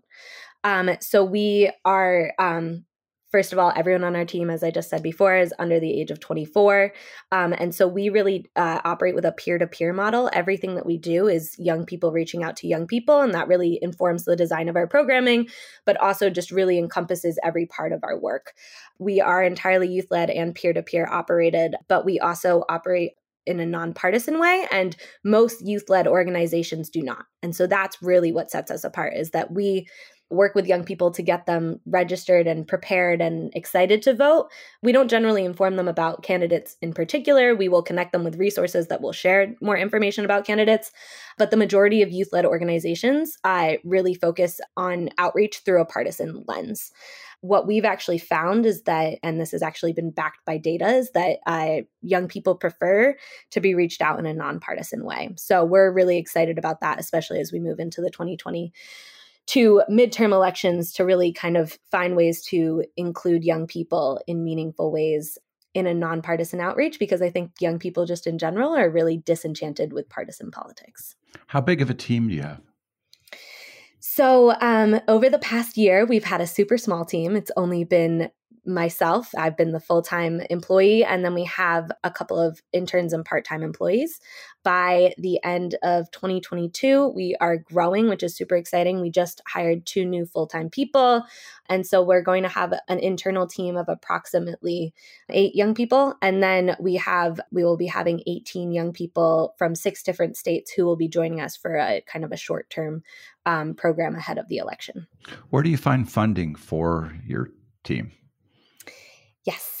Um, 0.63 0.89
so, 0.99 1.23
we 1.23 1.71
are 1.85 2.33
um, 2.39 2.85
First 3.29 3.51
of 3.51 3.59
all, 3.59 3.73
everyone 3.75 4.05
on 4.05 4.15
our 4.15 4.23
team, 4.23 4.49
as 4.49 4.63
I 4.63 4.71
just 4.71 4.89
said 4.89 5.03
before, 5.03 5.35
is 5.35 5.53
under 5.59 5.79
the 5.79 5.99
age 5.99 6.11
of 6.11 6.19
24. 6.21 6.93
Um, 7.33 7.53
and 7.53 7.75
so 7.75 7.85
we 7.85 8.07
really 8.09 8.49
uh, 8.55 8.79
operate 8.85 9.15
with 9.15 9.25
a 9.25 9.33
peer 9.33 9.57
to 9.57 9.67
peer 9.67 9.91
model. 9.91 10.29
Everything 10.31 10.75
that 10.75 10.85
we 10.85 10.97
do 10.97 11.27
is 11.27 11.53
young 11.59 11.85
people 11.85 12.13
reaching 12.13 12.43
out 12.43 12.55
to 12.57 12.67
young 12.67 12.87
people, 12.87 13.19
and 13.19 13.33
that 13.33 13.49
really 13.49 13.79
informs 13.81 14.23
the 14.23 14.37
design 14.37 14.69
of 14.69 14.77
our 14.77 14.87
programming, 14.87 15.47
but 15.85 15.97
also 15.97 16.29
just 16.29 16.51
really 16.51 16.77
encompasses 16.77 17.37
every 17.43 17.65
part 17.65 17.91
of 17.91 17.99
our 18.03 18.17
work. 18.17 18.53
We 18.97 19.19
are 19.19 19.43
entirely 19.43 19.89
youth 19.89 20.07
led 20.09 20.29
and 20.29 20.55
peer 20.55 20.71
to 20.71 20.81
peer 20.81 21.05
operated, 21.11 21.75
but 21.89 22.05
we 22.05 22.19
also 22.19 22.63
operate 22.69 23.11
in 23.45 23.59
a 23.61 23.65
nonpartisan 23.65 24.39
way 24.39 24.67
and 24.71 24.95
most 25.23 25.65
youth-led 25.65 26.05
organizations 26.05 26.89
do 26.89 27.01
not 27.01 27.25
and 27.41 27.55
so 27.55 27.65
that's 27.65 28.01
really 28.01 28.31
what 28.31 28.51
sets 28.51 28.69
us 28.69 28.83
apart 28.83 29.13
is 29.15 29.31
that 29.31 29.53
we 29.53 29.87
work 30.29 30.55
with 30.55 30.67
young 30.67 30.83
people 30.83 31.11
to 31.11 31.21
get 31.21 31.45
them 31.45 31.79
registered 31.85 32.47
and 32.47 32.67
prepared 32.67 33.21
and 33.21 33.51
excited 33.55 34.01
to 34.01 34.13
vote. 34.13 34.49
We 34.81 34.91
don't 34.91 35.09
generally 35.09 35.45
inform 35.45 35.75
them 35.75 35.87
about 35.87 36.23
candidates 36.23 36.75
in 36.81 36.93
particular. 36.93 37.55
We 37.55 37.69
will 37.69 37.83
connect 37.83 38.11
them 38.11 38.23
with 38.23 38.35
resources 38.35 38.87
that 38.87 39.01
will 39.01 39.13
share 39.13 39.55
more 39.61 39.77
information 39.77 40.25
about 40.25 40.45
candidates. 40.45 40.91
But 41.37 41.51
the 41.51 41.57
majority 41.57 42.01
of 42.01 42.11
youth 42.11 42.29
led 42.31 42.45
organizations 42.45 43.37
uh, 43.43 43.73
really 43.83 44.13
focus 44.13 44.59
on 44.75 45.09
outreach 45.17 45.61
through 45.63 45.81
a 45.81 45.85
partisan 45.85 46.43
lens 46.47 46.91
what 47.41 47.67
we've 47.67 47.85
actually 47.85 48.17
found 48.17 48.65
is 48.65 48.83
that, 48.83 49.19
and 49.21 49.39
this 49.39 49.51
has 49.51 49.61
actually 49.61 49.93
been 49.93 50.11
backed 50.11 50.43
by 50.45 50.57
data, 50.57 50.87
is 50.87 51.11
that 51.11 51.37
uh, 51.45 51.81
young 52.01 52.27
people 52.27 52.55
prefer 52.55 53.15
to 53.51 53.59
be 53.59 53.75
reached 53.75 54.01
out 54.01 54.19
in 54.19 54.25
a 54.25 54.33
nonpartisan 54.33 55.05
way. 55.05 55.29
So 55.37 55.63
we're 55.63 55.91
really 55.91 56.17
excited 56.17 56.57
about 56.57 56.81
that, 56.81 56.99
especially 56.99 57.39
as 57.39 57.51
we 57.51 57.59
move 57.59 57.79
into 57.79 58.01
the 58.01 58.09
2020 58.09 58.73
to 59.47 59.81
midterm 59.89 60.33
elections 60.33 60.91
to 60.93 61.05
really 61.05 61.31
kind 61.31 61.57
of 61.57 61.77
find 61.89 62.15
ways 62.15 62.41
to 62.43 62.83
include 62.95 63.43
young 63.43 63.65
people 63.65 64.21
in 64.27 64.43
meaningful 64.43 64.91
ways 64.91 65.37
in 65.73 65.87
a 65.87 65.93
nonpartisan 65.93 66.59
outreach 66.59 66.99
because 66.99 67.21
I 67.21 67.29
think 67.29 67.51
young 67.59 67.79
people 67.79 68.05
just 68.05 68.27
in 68.27 68.37
general 68.37 68.75
are 68.75 68.89
really 68.89 69.17
disenchanted 69.17 69.93
with 69.93 70.09
partisan 70.09 70.51
politics. 70.51 71.15
How 71.47 71.61
big 71.61 71.81
of 71.81 71.89
a 71.89 71.93
team 71.93 72.27
do 72.27 72.33
you 72.33 72.41
have? 72.41 72.61
So, 73.99 74.55
um, 74.61 74.99
over 75.07 75.29
the 75.29 75.39
past 75.39 75.77
year, 75.77 76.05
we've 76.05 76.23
had 76.23 76.41
a 76.41 76.47
super 76.47 76.77
small 76.77 77.05
team. 77.05 77.35
It's 77.35 77.51
only 77.57 77.83
been 77.83 78.31
myself. 78.67 79.29
I've 79.37 79.57
been 79.57 79.71
the 79.71 79.79
full 79.79 80.01
time 80.01 80.41
employee, 80.49 81.03
and 81.03 81.23
then 81.23 81.33
we 81.33 81.45
have 81.45 81.91
a 82.03 82.11
couple 82.11 82.39
of 82.39 82.61
interns 82.73 83.13
and 83.13 83.25
part 83.25 83.45
time 83.45 83.63
employees. 83.63 84.19
By 84.63 85.13
the 85.17 85.41
end 85.43 85.75
of 85.81 86.11
2022, 86.11 87.07
we 87.15 87.37
are 87.39 87.57
growing, 87.57 88.09
which 88.09 88.21
is 88.21 88.35
super 88.35 88.55
exciting. 88.55 88.99
We 88.99 89.09
just 89.09 89.41
hired 89.47 89.85
two 89.85 90.03
new 90.03 90.25
full 90.25 90.45
time 90.45 90.69
people. 90.69 91.23
And 91.69 91.87
so 91.87 92.03
we're 92.03 92.21
going 92.21 92.43
to 92.43 92.49
have 92.49 92.73
an 92.89 92.99
internal 92.99 93.47
team 93.47 93.77
of 93.77 93.87
approximately 93.87 94.93
eight 95.29 95.55
young 95.55 95.73
people. 95.73 96.15
And 96.21 96.43
then 96.43 96.75
we 96.81 96.95
have, 96.95 97.39
we 97.51 97.63
will 97.63 97.77
be 97.77 97.87
having 97.87 98.21
18 98.27 98.73
young 98.73 98.91
people 98.91 99.55
from 99.57 99.73
six 99.73 100.03
different 100.03 100.35
states 100.35 100.71
who 100.71 100.85
will 100.85 100.97
be 100.97 101.07
joining 101.07 101.39
us 101.39 101.55
for 101.55 101.77
a 101.77 102.03
kind 102.05 102.25
of 102.25 102.33
a 102.33 102.37
short 102.37 102.69
term 102.69 103.03
um, 103.45 103.73
program 103.73 104.15
ahead 104.15 104.37
of 104.37 104.49
the 104.49 104.57
election. 104.57 105.07
Where 105.49 105.63
do 105.63 105.69
you 105.69 105.77
find 105.77 106.11
funding 106.11 106.55
for 106.55 107.13
your 107.25 107.51
team? 107.85 108.11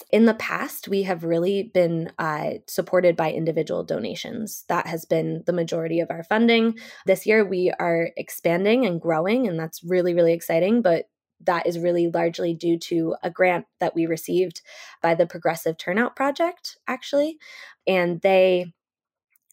In 0.09 0.25
the 0.25 0.33
past, 0.33 0.87
we 0.87 1.03
have 1.03 1.23
really 1.23 1.63
been 1.73 2.11
uh, 2.17 2.51
supported 2.67 3.17
by 3.17 3.31
individual 3.31 3.83
donations. 3.83 4.63
That 4.69 4.87
has 4.87 5.03
been 5.03 5.43
the 5.45 5.53
majority 5.53 5.99
of 5.99 6.09
our 6.09 6.23
funding. 6.23 6.77
This 7.05 7.25
year, 7.25 7.45
we 7.45 7.73
are 7.77 8.09
expanding 8.15 8.85
and 8.85 9.01
growing, 9.01 9.47
and 9.47 9.59
that's 9.59 9.83
really, 9.83 10.13
really 10.13 10.33
exciting. 10.33 10.81
But 10.81 11.09
that 11.41 11.67
is 11.67 11.77
really 11.77 12.07
largely 12.07 12.53
due 12.53 12.79
to 12.79 13.15
a 13.21 13.29
grant 13.29 13.65
that 13.79 13.93
we 13.93 14.05
received 14.05 14.61
by 15.01 15.13
the 15.13 15.27
Progressive 15.27 15.77
Turnout 15.77 16.15
Project, 16.15 16.77
actually. 16.87 17.37
And 17.85 18.21
they 18.21 18.73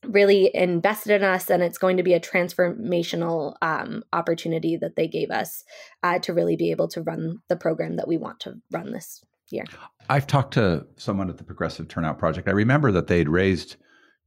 really 0.07 0.51
invested 0.55 1.15
in 1.15 1.25
us 1.25 1.49
and 1.49 1.63
it's 1.63 1.79
going 1.79 1.97
to 1.97 2.03
be 2.03 2.13
a 2.13 2.21
transformational 2.21 3.55
um, 3.63 4.03
opportunity 4.13 4.77
that 4.77 4.97
they 4.97 5.09
gave 5.09 5.31
us 5.31 5.65
uh, 6.03 6.19
to 6.19 6.35
really 6.35 6.57
be 6.57 6.71
able 6.71 6.89
to 6.89 7.03
run 7.03 7.39
the 7.49 7.57
program 7.57 7.97
that 7.97 8.09
we 8.09 8.19
want 8.19 8.41
to 8.41 8.55
run 8.71 8.93
this 8.93 9.25
year 9.55 9.65
i've 10.09 10.27
talked 10.27 10.55
to 10.55 10.87
someone 10.97 11.31
at 11.31 11.39
the 11.39 11.45
progressive 11.45 11.89
turnout 11.89 12.19
project 12.19 12.49
i 12.49 12.53
remember 12.53 12.93
that 12.93 13.07
they'd 13.07 13.29
raised 13.29 13.77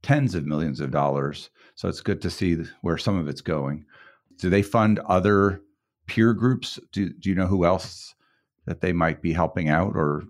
tens 0.02 0.34
of 0.34 0.46
millions 0.46 0.80
of 0.80 0.90
dollars 0.90 1.50
so 1.74 1.88
it's 1.88 2.00
good 2.00 2.20
to 2.22 2.30
see 2.30 2.56
where 2.82 2.98
some 2.98 3.18
of 3.18 3.28
it's 3.28 3.40
going 3.40 3.84
do 4.38 4.50
they 4.50 4.62
fund 4.62 4.98
other 5.00 5.60
peer 6.06 6.32
groups 6.32 6.78
do, 6.92 7.10
do 7.10 7.28
you 7.28 7.34
know 7.34 7.46
who 7.46 7.64
else 7.64 8.14
that 8.66 8.80
they 8.80 8.92
might 8.92 9.22
be 9.22 9.32
helping 9.32 9.68
out 9.68 9.94
or 9.94 10.24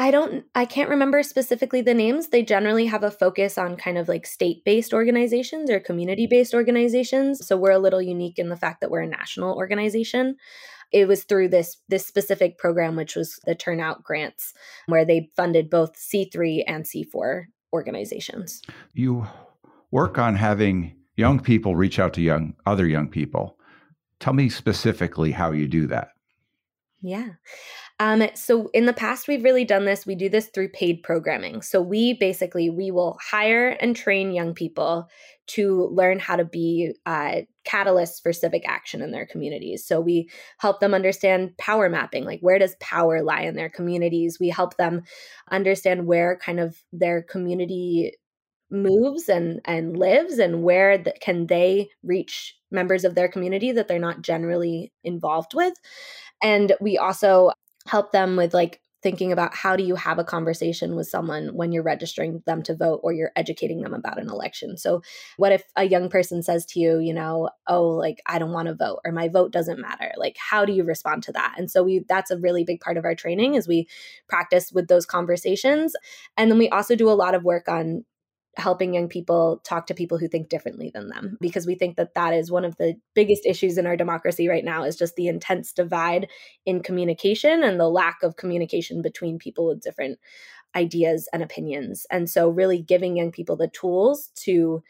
I 0.00 0.12
don't 0.12 0.44
I 0.54 0.64
can't 0.64 0.90
remember 0.90 1.24
specifically 1.24 1.80
the 1.80 1.92
names. 1.92 2.28
They 2.28 2.44
generally 2.44 2.86
have 2.86 3.02
a 3.02 3.10
focus 3.10 3.58
on 3.58 3.76
kind 3.76 3.98
of 3.98 4.08
like 4.08 4.26
state-based 4.26 4.94
organizations 4.94 5.68
or 5.68 5.80
community-based 5.80 6.54
organizations. 6.54 7.44
So 7.44 7.56
we're 7.56 7.72
a 7.72 7.80
little 7.80 8.00
unique 8.00 8.38
in 8.38 8.48
the 8.48 8.56
fact 8.56 8.80
that 8.80 8.92
we're 8.92 9.00
a 9.00 9.08
national 9.08 9.56
organization. 9.56 10.36
It 10.92 11.06
was 11.06 11.24
through 11.24 11.48
this 11.48 11.76
this 11.88 12.06
specific 12.06 12.58
program 12.58 12.96
which 12.96 13.14
was 13.16 13.38
the 13.44 13.54
turnout 13.54 14.02
grants 14.02 14.54
where 14.86 15.04
they 15.04 15.30
funded 15.36 15.70
both 15.70 15.96
C3 15.96 16.64
and 16.66 16.84
C4 16.84 17.44
organizations. 17.72 18.62
You 18.94 19.26
work 19.90 20.18
on 20.18 20.36
having 20.36 20.96
young 21.16 21.40
people 21.40 21.76
reach 21.76 21.98
out 21.98 22.14
to 22.14 22.22
young 22.22 22.54
other 22.66 22.86
young 22.86 23.08
people. 23.08 23.58
Tell 24.20 24.32
me 24.32 24.48
specifically 24.48 25.32
how 25.32 25.52
you 25.52 25.68
do 25.68 25.86
that. 25.88 26.08
Yeah. 27.00 27.30
Um, 28.00 28.28
so 28.34 28.68
in 28.72 28.86
the 28.86 28.92
past, 28.92 29.26
we've 29.26 29.42
really 29.42 29.64
done 29.64 29.84
this. 29.84 30.06
We 30.06 30.14
do 30.14 30.28
this 30.28 30.48
through 30.48 30.70
paid 30.70 31.02
programming. 31.02 31.62
So 31.62 31.80
we 31.80 32.14
basically 32.14 32.70
we 32.70 32.90
will 32.90 33.18
hire 33.20 33.68
and 33.68 33.94
train 33.94 34.32
young 34.32 34.54
people 34.54 35.08
to 35.48 35.88
learn 35.92 36.18
how 36.18 36.36
to 36.36 36.44
be 36.44 36.94
uh, 37.06 37.42
catalysts 37.68 38.22
for 38.22 38.32
civic 38.32 38.68
action 38.68 39.02
in 39.02 39.10
their 39.10 39.26
communities. 39.26 39.84
So 39.84 40.00
we 40.00 40.30
help 40.58 40.80
them 40.80 40.94
understand 40.94 41.56
power 41.58 41.88
mapping, 41.88 42.24
like 42.24 42.40
where 42.40 42.58
does 42.58 42.76
power 42.80 43.22
lie 43.22 43.42
in 43.42 43.56
their 43.56 43.68
communities. 43.68 44.38
We 44.40 44.48
help 44.48 44.76
them 44.76 45.02
understand 45.50 46.06
where 46.06 46.36
kind 46.36 46.60
of 46.60 46.82
their 46.92 47.22
community 47.22 48.12
moves 48.70 49.28
and 49.28 49.60
and 49.64 49.96
lives 49.96 50.38
and 50.38 50.62
where 50.62 50.98
the, 50.98 51.14
can 51.20 51.46
they 51.46 51.88
reach 52.02 52.54
members 52.70 53.04
of 53.04 53.14
their 53.14 53.28
community 53.28 53.72
that 53.72 53.88
they're 53.88 53.98
not 53.98 54.20
generally 54.20 54.92
involved 55.02 55.54
with 55.54 55.72
and 56.42 56.74
we 56.78 56.98
also 56.98 57.50
help 57.86 58.12
them 58.12 58.36
with 58.36 58.52
like 58.52 58.82
thinking 59.02 59.30
about 59.30 59.54
how 59.54 59.76
do 59.76 59.84
you 59.84 59.94
have 59.94 60.18
a 60.18 60.24
conversation 60.24 60.96
with 60.96 61.06
someone 61.06 61.54
when 61.54 61.70
you're 61.70 61.82
registering 61.82 62.42
them 62.46 62.62
to 62.64 62.74
vote 62.74 63.00
or 63.02 63.12
you're 63.12 63.30
educating 63.36 63.80
them 63.82 63.94
about 63.94 64.20
an 64.20 64.28
election. 64.28 64.76
So 64.76 65.02
what 65.36 65.52
if 65.52 65.62
a 65.76 65.84
young 65.84 66.08
person 66.08 66.42
says 66.42 66.66
to 66.66 66.80
you, 66.80 66.98
you 66.98 67.14
know, 67.14 67.50
oh 67.66 67.88
like 67.88 68.20
I 68.26 68.38
don't 68.38 68.52
want 68.52 68.68
to 68.68 68.74
vote 68.74 69.00
or 69.04 69.12
my 69.12 69.28
vote 69.28 69.52
doesn't 69.52 69.80
matter. 69.80 70.12
Like 70.16 70.36
how 70.38 70.64
do 70.64 70.72
you 70.72 70.82
respond 70.84 71.22
to 71.24 71.32
that? 71.32 71.54
And 71.56 71.70
so 71.70 71.82
we 71.84 72.04
that's 72.08 72.30
a 72.30 72.38
really 72.38 72.64
big 72.64 72.80
part 72.80 72.96
of 72.96 73.04
our 73.04 73.14
training 73.14 73.54
is 73.54 73.68
we 73.68 73.86
practice 74.28 74.72
with 74.72 74.88
those 74.88 75.06
conversations. 75.06 75.94
And 76.36 76.50
then 76.50 76.58
we 76.58 76.68
also 76.68 76.96
do 76.96 77.10
a 77.10 77.12
lot 77.12 77.34
of 77.34 77.44
work 77.44 77.68
on 77.68 78.04
helping 78.58 78.92
young 78.92 79.08
people 79.08 79.60
talk 79.64 79.86
to 79.86 79.94
people 79.94 80.18
who 80.18 80.28
think 80.28 80.48
differently 80.48 80.90
than 80.92 81.08
them 81.08 81.38
because 81.40 81.66
we 81.66 81.76
think 81.76 81.96
that 81.96 82.14
that 82.14 82.34
is 82.34 82.50
one 82.50 82.64
of 82.64 82.76
the 82.76 82.94
biggest 83.14 83.46
issues 83.46 83.78
in 83.78 83.86
our 83.86 83.96
democracy 83.96 84.48
right 84.48 84.64
now 84.64 84.82
is 84.82 84.96
just 84.96 85.14
the 85.14 85.28
intense 85.28 85.72
divide 85.72 86.28
in 86.66 86.82
communication 86.82 87.62
and 87.62 87.78
the 87.78 87.88
lack 87.88 88.22
of 88.22 88.36
communication 88.36 89.00
between 89.00 89.38
people 89.38 89.68
with 89.68 89.80
different 89.80 90.18
ideas 90.74 91.28
and 91.32 91.42
opinions. 91.42 92.04
And 92.10 92.28
so 92.28 92.48
really 92.48 92.82
giving 92.82 93.16
young 93.16 93.30
people 93.30 93.56
the 93.56 93.68
tools 93.68 94.30
to 94.40 94.82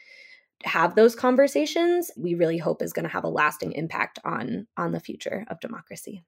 have 0.64 0.96
those 0.96 1.14
conversations 1.14 2.10
we 2.16 2.34
really 2.34 2.58
hope 2.58 2.82
is 2.82 2.92
going 2.92 3.04
to 3.04 3.12
have 3.12 3.22
a 3.22 3.28
lasting 3.28 3.72
impact 3.72 4.18
on 4.24 4.66
on 4.76 4.90
the 4.90 4.98
future 4.98 5.44
of 5.48 5.60
democracy. 5.60 6.24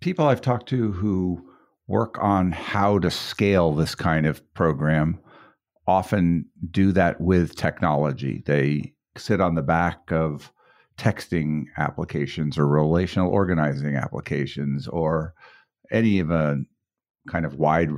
People 0.00 0.26
i've 0.26 0.40
talked 0.40 0.66
to 0.70 0.92
who 0.92 1.46
work 1.86 2.16
on 2.18 2.52
how 2.52 2.98
to 2.98 3.10
scale 3.10 3.74
this 3.74 3.94
kind 3.94 4.24
of 4.26 4.42
program 4.54 5.18
often 5.86 6.46
do 6.70 6.92
that 6.92 7.20
with 7.20 7.56
technology. 7.56 8.42
They 8.46 8.92
sit 9.16 9.40
on 9.40 9.54
the 9.54 9.62
back 9.62 10.10
of 10.10 10.52
texting 10.98 11.64
applications 11.76 12.58
or 12.58 12.66
relational 12.66 13.30
organizing 13.30 13.96
applications 13.96 14.88
or 14.88 15.34
any 15.90 16.18
of 16.18 16.30
a 16.30 16.58
kind 17.28 17.44
of 17.44 17.56
wide 17.56 17.90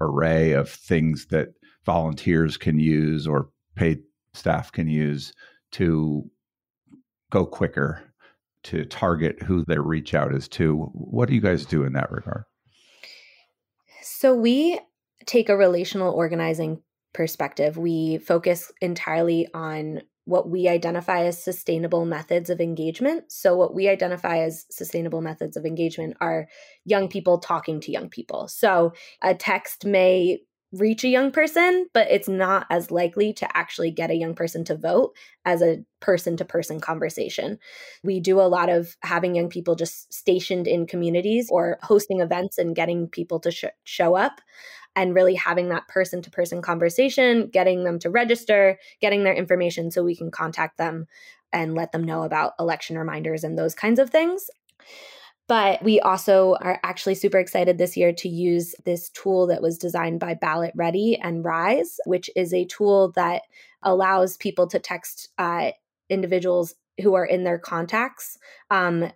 array 0.00 0.52
of 0.52 0.70
things 0.70 1.26
that 1.26 1.48
volunteers 1.84 2.56
can 2.56 2.78
use 2.78 3.26
or 3.26 3.48
paid 3.74 3.98
staff 4.32 4.70
can 4.72 4.88
use 4.88 5.32
to 5.72 6.24
go 7.30 7.44
quicker 7.44 8.02
to 8.62 8.84
target 8.84 9.42
who 9.42 9.64
their 9.64 9.82
reach 9.82 10.14
out 10.14 10.34
is 10.34 10.48
to. 10.48 10.76
What 10.92 11.28
do 11.28 11.34
you 11.34 11.40
guys 11.40 11.66
do 11.66 11.84
in 11.84 11.92
that 11.92 12.10
regard? 12.10 12.44
So 14.02 14.34
we 14.34 14.80
take 15.24 15.48
a 15.48 15.56
relational 15.56 16.12
organizing 16.12 16.82
perspective, 17.16 17.78
we 17.78 18.18
focus 18.18 18.70
entirely 18.80 19.48
on 19.54 20.02
what 20.26 20.50
we 20.50 20.68
identify 20.68 21.24
as 21.24 21.42
sustainable 21.42 22.04
methods 22.04 22.50
of 22.50 22.60
engagement. 22.60 23.32
So, 23.32 23.56
what 23.56 23.74
we 23.74 23.88
identify 23.88 24.40
as 24.40 24.66
sustainable 24.70 25.22
methods 25.22 25.56
of 25.56 25.64
engagement 25.64 26.16
are 26.20 26.46
young 26.84 27.08
people 27.08 27.38
talking 27.38 27.80
to 27.80 27.90
young 27.90 28.10
people. 28.10 28.48
So, 28.48 28.92
a 29.22 29.34
text 29.34 29.86
may 29.86 30.40
reach 30.72 31.04
a 31.04 31.08
young 31.08 31.30
person, 31.30 31.86
but 31.94 32.08
it's 32.10 32.28
not 32.28 32.66
as 32.70 32.90
likely 32.90 33.32
to 33.32 33.56
actually 33.56 33.92
get 33.92 34.10
a 34.10 34.16
young 34.16 34.34
person 34.34 34.64
to 34.64 34.76
vote 34.76 35.16
as 35.44 35.62
a 35.62 35.78
person 36.00 36.36
to 36.36 36.44
person 36.44 36.80
conversation. 36.80 37.58
We 38.02 38.20
do 38.20 38.40
a 38.40 38.42
lot 38.50 38.68
of 38.68 38.96
having 39.00 39.36
young 39.36 39.48
people 39.48 39.76
just 39.76 40.12
stationed 40.12 40.66
in 40.66 40.86
communities 40.86 41.48
or 41.50 41.78
hosting 41.82 42.20
events 42.20 42.58
and 42.58 42.76
getting 42.76 43.08
people 43.08 43.40
to 43.40 43.50
sh- 43.52 43.64
show 43.84 44.16
up 44.16 44.40
and 44.96 45.14
really 45.14 45.34
having 45.34 45.68
that 45.68 45.86
person 45.86 46.22
to 46.22 46.30
person 46.30 46.62
conversation, 46.62 47.48
getting 47.52 47.84
them 47.84 47.98
to 48.00 48.10
register, 48.10 48.78
getting 49.00 49.22
their 49.22 49.34
information 49.34 49.90
so 49.90 50.02
we 50.02 50.16
can 50.16 50.30
contact 50.30 50.78
them 50.78 51.06
and 51.52 51.74
let 51.74 51.92
them 51.92 52.02
know 52.02 52.22
about 52.22 52.54
election 52.58 52.98
reminders 52.98 53.44
and 53.44 53.58
those 53.58 53.74
kinds 53.74 54.00
of 54.00 54.10
things. 54.10 54.50
But 55.48 55.82
we 55.84 56.00
also 56.00 56.56
are 56.60 56.80
actually 56.82 57.14
super 57.14 57.38
excited 57.38 57.78
this 57.78 57.96
year 57.96 58.12
to 58.14 58.28
use 58.28 58.74
this 58.84 59.10
tool 59.10 59.46
that 59.46 59.62
was 59.62 59.78
designed 59.78 60.18
by 60.18 60.34
Ballot 60.34 60.72
Ready 60.74 61.16
and 61.22 61.44
Rise, 61.44 61.98
which 62.04 62.28
is 62.34 62.52
a 62.52 62.64
tool 62.64 63.12
that 63.12 63.42
allows 63.82 64.36
people 64.38 64.66
to 64.68 64.80
text 64.80 65.28
uh, 65.38 65.70
individuals 66.08 66.74
who 67.00 67.14
are 67.14 67.24
in 67.24 67.44
their 67.44 67.58
contacts 67.58 68.38
um, 68.70 69.12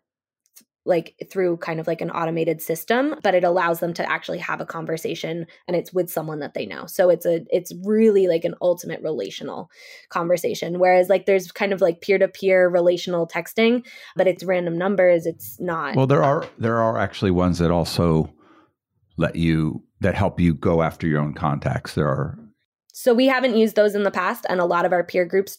like 0.84 1.14
through 1.30 1.56
kind 1.58 1.78
of 1.78 1.86
like 1.86 2.00
an 2.00 2.10
automated 2.10 2.62
system 2.62 3.14
but 3.22 3.34
it 3.34 3.44
allows 3.44 3.80
them 3.80 3.92
to 3.92 4.10
actually 4.10 4.38
have 4.38 4.60
a 4.60 4.66
conversation 4.66 5.46
and 5.68 5.76
it's 5.76 5.92
with 5.92 6.10
someone 6.10 6.40
that 6.40 6.54
they 6.54 6.66
know. 6.66 6.86
So 6.86 7.10
it's 7.10 7.26
a 7.26 7.44
it's 7.50 7.72
really 7.84 8.26
like 8.26 8.44
an 8.44 8.54
ultimate 8.62 9.02
relational 9.02 9.70
conversation 10.08 10.78
whereas 10.78 11.08
like 11.08 11.26
there's 11.26 11.52
kind 11.52 11.72
of 11.72 11.80
like 11.80 12.00
peer-to-peer 12.00 12.68
relational 12.68 13.26
texting 13.26 13.84
but 14.16 14.26
it's 14.26 14.44
random 14.44 14.78
numbers 14.78 15.26
it's 15.26 15.58
not 15.60 15.96
well 15.96 16.06
there 16.06 16.22
are 16.22 16.46
there 16.58 16.78
are 16.78 16.98
actually 16.98 17.30
ones 17.30 17.58
that 17.58 17.70
also 17.70 18.32
let 19.16 19.36
you 19.36 19.82
that 20.00 20.14
help 20.14 20.40
you 20.40 20.54
go 20.54 20.82
after 20.82 21.06
your 21.06 21.20
own 21.20 21.34
contacts. 21.34 21.94
There 21.94 22.08
are 22.08 22.38
so 22.92 23.14
we 23.14 23.26
haven't 23.26 23.56
used 23.56 23.76
those 23.76 23.94
in 23.94 24.02
the 24.02 24.10
past 24.10 24.44
and 24.48 24.60
a 24.60 24.64
lot 24.64 24.84
of 24.84 24.92
our 24.92 25.04
peer 25.04 25.24
groups 25.24 25.58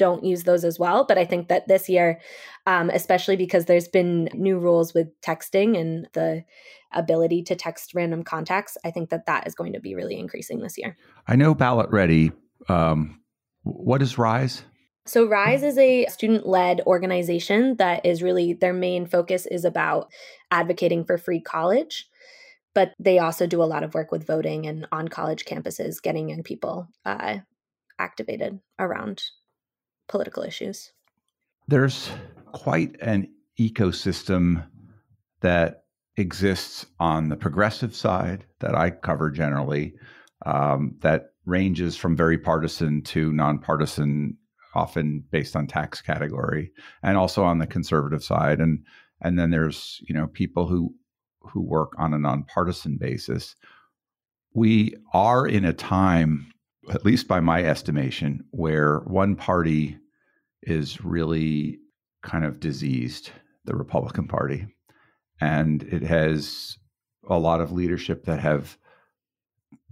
don't 0.00 0.24
use 0.24 0.44
those 0.44 0.64
as 0.64 0.78
well. 0.78 1.04
But 1.04 1.18
I 1.18 1.26
think 1.26 1.48
that 1.48 1.68
this 1.68 1.86
year, 1.86 2.20
um, 2.66 2.88
especially 2.88 3.36
because 3.36 3.66
there's 3.66 3.86
been 3.86 4.30
new 4.32 4.58
rules 4.58 4.94
with 4.94 5.08
texting 5.20 5.78
and 5.78 6.08
the 6.14 6.42
ability 6.92 7.42
to 7.44 7.54
text 7.54 7.92
random 7.94 8.22
contacts, 8.22 8.78
I 8.82 8.92
think 8.92 9.10
that 9.10 9.26
that 9.26 9.46
is 9.46 9.54
going 9.54 9.74
to 9.74 9.80
be 9.80 9.94
really 9.94 10.18
increasing 10.18 10.60
this 10.60 10.78
year. 10.78 10.96
I 11.28 11.36
know 11.36 11.54
Ballot 11.54 11.90
Ready. 11.90 12.32
Um, 12.70 13.20
what 13.62 14.00
is 14.00 14.16
Rise? 14.16 14.64
So, 15.04 15.26
Rise 15.26 15.62
is 15.62 15.76
a 15.76 16.06
student 16.06 16.46
led 16.46 16.80
organization 16.86 17.76
that 17.76 18.06
is 18.06 18.22
really 18.22 18.54
their 18.54 18.72
main 18.72 19.06
focus 19.06 19.44
is 19.44 19.66
about 19.66 20.10
advocating 20.50 21.04
for 21.04 21.18
free 21.18 21.42
college. 21.42 22.08
But 22.74 22.92
they 22.98 23.18
also 23.18 23.46
do 23.46 23.62
a 23.62 23.64
lot 23.64 23.82
of 23.82 23.92
work 23.92 24.12
with 24.12 24.26
voting 24.26 24.66
and 24.66 24.86
on 24.92 25.08
college 25.08 25.44
campuses, 25.44 26.00
getting 26.00 26.30
young 26.30 26.44
people 26.44 26.86
uh, 27.04 27.38
activated 27.98 28.60
around 28.78 29.22
political 30.10 30.42
issues. 30.42 30.92
There's 31.68 32.10
quite 32.52 32.96
an 33.00 33.28
ecosystem 33.58 34.66
that 35.40 35.84
exists 36.16 36.84
on 36.98 37.28
the 37.28 37.36
progressive 37.36 37.94
side 37.94 38.44
that 38.58 38.74
I 38.74 38.90
cover 38.90 39.30
generally, 39.30 39.94
um, 40.44 40.96
that 41.00 41.30
ranges 41.46 41.96
from 41.96 42.16
very 42.16 42.36
partisan 42.36 43.02
to 43.02 43.32
nonpartisan, 43.32 44.36
often 44.74 45.24
based 45.30 45.56
on 45.56 45.66
tax 45.66 46.02
category, 46.02 46.72
and 47.02 47.16
also 47.16 47.44
on 47.44 47.58
the 47.58 47.66
conservative 47.66 48.22
side. 48.22 48.60
And 48.60 48.84
and 49.22 49.38
then 49.38 49.50
there's 49.50 50.00
you 50.08 50.14
know 50.14 50.26
people 50.26 50.66
who 50.66 50.94
who 51.40 51.62
work 51.62 51.92
on 51.98 52.12
a 52.12 52.18
nonpartisan 52.18 52.96
basis. 52.98 53.54
We 54.52 54.96
are 55.14 55.46
in 55.46 55.64
a 55.64 55.72
time 55.72 56.52
at 56.90 57.04
least 57.04 57.28
by 57.28 57.40
my 57.40 57.62
estimation, 57.62 58.44
where 58.50 58.98
one 59.00 59.36
party 59.36 59.98
is 60.62 61.04
really 61.04 61.78
kind 62.22 62.44
of 62.44 62.60
diseased, 62.60 63.30
the 63.64 63.76
Republican 63.76 64.26
Party. 64.26 64.66
And 65.40 65.82
it 65.84 66.02
has 66.02 66.76
a 67.28 67.38
lot 67.38 67.60
of 67.60 67.72
leadership 67.72 68.24
that 68.24 68.40
have 68.40 68.76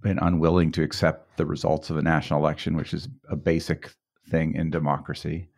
been 0.03 0.19
unwilling 0.19 0.73
to 0.73 0.83
accept 0.83 1.37
the 1.37 1.47
results 1.47 1.91
of 1.91 1.97
a 1.97 2.03
national 2.03 2.41
election, 2.41 2.77
which 2.77 2.93
is 2.93 3.09
a 3.31 3.37
basic 3.37 3.93
thing 4.31 4.55
in 4.55 4.71
democracy, 4.71 5.49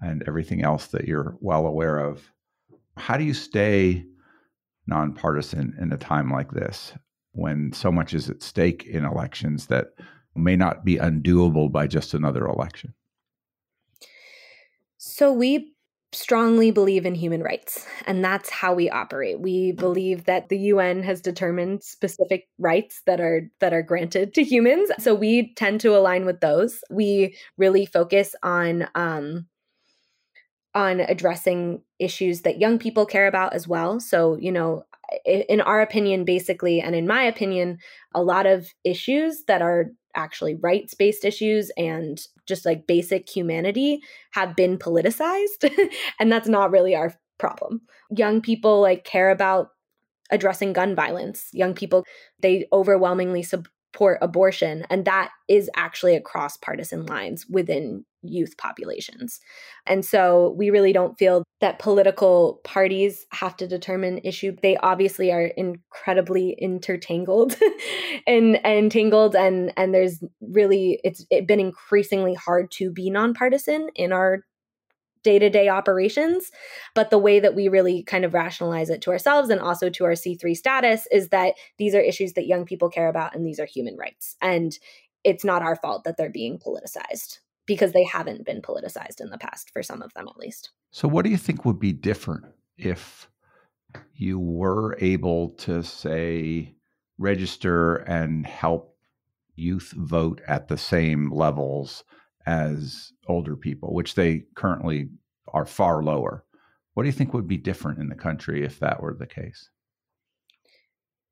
and 0.00 0.22
everything 0.26 0.62
else 0.62 0.88
that 0.88 1.06
you're 1.06 1.36
well 1.40 1.66
aware 1.66 1.98
of. 1.98 2.22
How 2.96 3.16
do 3.16 3.24
you 3.24 3.34
stay 3.34 4.04
nonpartisan 4.86 5.76
in 5.80 5.92
a 5.92 5.96
time 5.96 6.30
like 6.30 6.50
this 6.52 6.92
when 7.32 7.72
so 7.72 7.90
much 7.90 8.12
is 8.12 8.28
at 8.28 8.42
stake 8.42 8.84
in 8.84 9.04
elections 9.04 9.66
that 9.68 9.88
may 10.34 10.56
not 10.56 10.84
be 10.84 10.96
undoable 10.96 11.70
by 11.70 11.86
just 11.86 12.14
another 12.14 12.46
election? 12.46 12.94
So 14.98 15.32
we 15.32 15.72
strongly 16.12 16.70
believe 16.70 17.06
in 17.06 17.14
human 17.14 17.42
rights 17.42 17.86
and 18.06 18.22
that's 18.22 18.50
how 18.50 18.74
we 18.74 18.90
operate. 18.90 19.40
We 19.40 19.72
believe 19.72 20.24
that 20.26 20.50
the 20.50 20.58
UN 20.58 21.02
has 21.02 21.22
determined 21.22 21.82
specific 21.82 22.48
rights 22.58 23.02
that 23.06 23.20
are 23.20 23.50
that 23.60 23.72
are 23.72 23.82
granted 23.82 24.34
to 24.34 24.44
humans. 24.44 24.90
So 24.98 25.14
we 25.14 25.54
tend 25.54 25.80
to 25.80 25.96
align 25.96 26.26
with 26.26 26.40
those. 26.40 26.80
We 26.90 27.36
really 27.56 27.86
focus 27.86 28.34
on 28.42 28.88
um 28.94 29.46
on 30.74 31.00
addressing 31.00 31.82
issues 31.98 32.42
that 32.42 32.60
young 32.60 32.78
people 32.78 33.06
care 33.06 33.26
about 33.26 33.54
as 33.54 33.66
well. 33.66 33.98
So 33.98 34.36
you 34.36 34.52
know 34.52 34.84
in 35.24 35.60
our 35.60 35.80
opinion 35.80 36.24
basically 36.24 36.80
and 36.80 36.94
in 36.94 37.06
my 37.06 37.22
opinion 37.22 37.78
a 38.14 38.22
lot 38.22 38.46
of 38.46 38.68
issues 38.84 39.44
that 39.46 39.60
are 39.62 39.90
actually 40.14 40.54
rights 40.54 40.94
based 40.94 41.24
issues 41.24 41.70
and 41.76 42.26
just 42.46 42.64
like 42.66 42.86
basic 42.86 43.28
humanity 43.28 44.00
have 44.32 44.56
been 44.56 44.78
politicized. 44.78 45.70
and 46.20 46.30
that's 46.30 46.48
not 46.48 46.70
really 46.70 46.94
our 46.94 47.14
problem. 47.38 47.82
Young 48.10 48.40
people 48.40 48.80
like 48.80 49.04
care 49.04 49.30
about 49.30 49.70
addressing 50.30 50.72
gun 50.72 50.94
violence. 50.94 51.48
Young 51.52 51.74
people, 51.74 52.04
they 52.40 52.66
overwhelmingly 52.72 53.42
support 53.92 54.18
abortion. 54.22 54.86
And 54.88 55.04
that 55.04 55.30
is 55.48 55.70
actually 55.76 56.16
across 56.16 56.56
partisan 56.56 57.06
lines 57.06 57.46
within 57.48 58.04
youth 58.22 58.56
populations. 58.56 59.40
And 59.86 60.04
so 60.04 60.54
we 60.56 60.70
really 60.70 60.92
don't 60.92 61.18
feel 61.18 61.42
that 61.60 61.78
political 61.78 62.60
parties 62.64 63.26
have 63.32 63.56
to 63.56 63.66
determine 63.66 64.20
issue. 64.24 64.56
They 64.62 64.76
obviously 64.76 65.32
are 65.32 65.46
incredibly 65.56 66.50
intertangled 66.58 67.56
and 68.26 68.56
entangled 68.64 69.34
and 69.34 69.72
and 69.76 69.92
there's 69.92 70.22
really 70.40 71.00
it's 71.02 71.26
it 71.30 71.48
been 71.48 71.60
increasingly 71.60 72.34
hard 72.34 72.70
to 72.72 72.90
be 72.90 73.10
nonpartisan 73.10 73.88
in 73.96 74.12
our 74.12 74.44
day-to-day 75.22 75.68
operations 75.68 76.50
but 76.94 77.10
the 77.10 77.18
way 77.18 77.40
that 77.40 77.54
we 77.54 77.68
really 77.68 78.02
kind 78.02 78.24
of 78.24 78.34
rationalize 78.34 78.90
it 78.90 79.00
to 79.00 79.10
ourselves 79.10 79.50
and 79.50 79.60
also 79.60 79.88
to 79.88 80.04
our 80.04 80.12
C3 80.12 80.56
status 80.56 81.06
is 81.10 81.28
that 81.28 81.54
these 81.78 81.94
are 81.94 82.00
issues 82.00 82.32
that 82.34 82.46
young 82.46 82.64
people 82.64 82.88
care 82.88 83.08
about 83.08 83.34
and 83.34 83.46
these 83.46 83.60
are 83.60 83.66
human 83.66 83.96
rights 83.96 84.36
and 84.40 84.78
it's 85.24 85.44
not 85.44 85.62
our 85.62 85.76
fault 85.76 86.04
that 86.04 86.16
they're 86.16 86.30
being 86.30 86.58
politicized 86.58 87.38
because 87.66 87.92
they 87.92 88.04
haven't 88.04 88.44
been 88.44 88.60
politicized 88.60 89.20
in 89.20 89.30
the 89.30 89.38
past 89.38 89.70
for 89.70 89.82
some 89.82 90.02
of 90.02 90.12
them 90.14 90.28
at 90.28 90.36
least. 90.36 90.70
So 90.90 91.08
what 91.08 91.24
do 91.24 91.30
you 91.30 91.36
think 91.36 91.64
would 91.64 91.78
be 91.78 91.92
different 91.92 92.44
if 92.76 93.28
you 94.14 94.38
were 94.38 94.96
able 94.98 95.50
to 95.50 95.82
say 95.82 96.74
register 97.18 97.96
and 97.96 98.46
help 98.46 98.96
youth 99.54 99.92
vote 99.96 100.40
at 100.48 100.68
the 100.68 100.78
same 100.78 101.30
levels 101.30 102.04
as 102.46 103.12
older 103.26 103.56
people, 103.56 103.94
which 103.94 104.14
they 104.14 104.44
currently 104.54 105.08
are 105.48 105.66
far 105.66 106.02
lower. 106.02 106.44
What 106.94 107.04
do 107.04 107.08
you 107.08 107.12
think 107.12 107.32
would 107.32 107.48
be 107.48 107.56
different 107.56 107.98
in 107.98 108.08
the 108.08 108.14
country 108.14 108.64
if 108.64 108.78
that 108.80 109.02
were 109.02 109.14
the 109.14 109.26
case? 109.26 109.68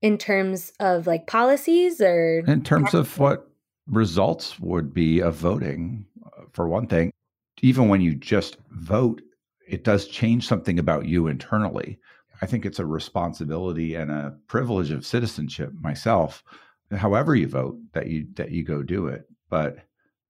In 0.03 0.16
terms 0.16 0.73
of 0.81 1.07
like 1.07 1.27
policies 1.27 2.01
or 2.01 2.38
in 2.46 2.62
terms 2.62 2.94
of 2.94 3.18
what 3.18 3.51
results 3.87 4.59
would 4.59 4.94
be 4.94 5.20
of 5.20 5.35
voting 5.35 6.07
uh, 6.25 6.44
for 6.53 6.68
one 6.68 6.87
thing, 6.87 7.12
even 7.61 7.88
when 7.88 8.01
you 8.01 8.14
just 8.14 8.57
vote, 8.70 9.20
it 9.68 9.85
does 9.85 10.07
change 10.07 10.46
something 10.46 10.79
about 10.79 11.07
you 11.07 11.27
internally. 11.27 11.99
I 12.40 12.46
think 12.46 12.64
it's 12.64 12.79
a 12.79 12.87
responsibility 12.87 13.94
and 13.94 14.11
a 14.11 14.37
privilege 14.46 14.90
of 14.90 15.05
citizenship 15.05 15.73
myself, 15.79 16.42
however 16.90 17.35
you 17.35 17.49
vote, 17.49 17.77
that 17.92 18.07
you 18.07 18.27
that 18.37 18.51
you 18.51 18.64
go 18.64 18.83
do 18.83 19.09
it. 19.09 19.27
But 19.51 19.79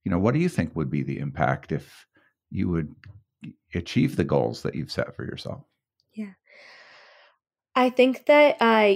you 0.05 0.11
know, 0.11 0.19
what 0.19 0.35
do 0.35 0.41
you 0.41 0.49
think 0.49 0.75
would 0.75 0.91
be 0.91 1.03
the 1.03 1.19
impact 1.19 1.73
if 1.73 2.07
you 2.51 2.69
would 2.69 2.95
achieve 3.75 4.17
the 4.17 4.25
goals 4.25 4.63
that 4.63 4.75
you've 4.75 4.93
set 4.93 5.15
for 5.15 5.25
yourself? 5.25 5.63
Yeah. 6.15 6.33
I 7.75 7.91
think 7.91 8.27
that 8.27 8.57
uh, 8.61 8.95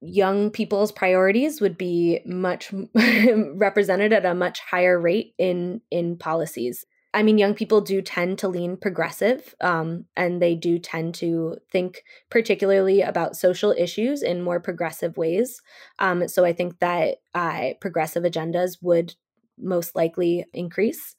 young 0.00 0.50
people's 0.50 0.92
priorities 0.92 1.60
would 1.60 1.78
be 1.78 2.20
much 2.26 2.72
represented 3.54 4.12
at 4.12 4.26
a 4.26 4.34
much 4.34 4.60
higher 4.60 4.98
rate 4.98 5.34
in 5.38 5.80
in 5.90 6.18
policies 6.18 6.84
I 7.16 7.22
mean, 7.22 7.38
young 7.38 7.54
people 7.54 7.80
do 7.80 8.02
tend 8.02 8.38
to 8.40 8.48
lean 8.48 8.76
progressive, 8.76 9.54
um, 9.62 10.04
and 10.18 10.42
they 10.42 10.54
do 10.54 10.78
tend 10.78 11.14
to 11.14 11.56
think 11.72 12.02
particularly 12.28 13.00
about 13.00 13.36
social 13.36 13.72
issues 13.72 14.22
in 14.22 14.42
more 14.42 14.60
progressive 14.60 15.16
ways. 15.16 15.62
Um, 15.98 16.28
so 16.28 16.44
I 16.44 16.52
think 16.52 16.78
that 16.80 17.16
uh, 17.34 17.70
progressive 17.80 18.24
agendas 18.24 18.76
would 18.82 19.14
most 19.58 19.94
likely 19.94 20.44
increase. 20.52 21.14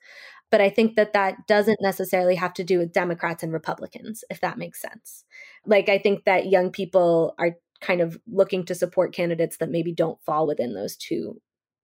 But 0.49 0.61
I 0.61 0.69
think 0.69 0.95
that 0.95 1.13
that 1.13 1.35
doesn't 1.47 1.79
necessarily 1.81 2.35
have 2.35 2.53
to 2.53 2.63
do 2.63 2.79
with 2.79 2.93
Democrats 2.93 3.43
and 3.43 3.51
Republicans, 3.51 4.23
if 4.29 4.39
that 4.41 4.57
makes 4.57 4.81
sense. 4.81 5.25
Like, 5.65 5.89
I 5.89 5.97
think 5.97 6.23
that 6.23 6.47
young 6.47 6.71
people 6.71 7.35
are 7.37 7.57
kind 7.81 8.01
of 8.01 8.17
looking 8.27 8.63
to 8.65 8.75
support 8.75 9.13
candidates 9.13 9.57
that 9.57 9.69
maybe 9.69 9.93
don't 9.93 10.21
fall 10.23 10.47
within 10.47 10.73
those 10.73 10.95
two 10.95 11.41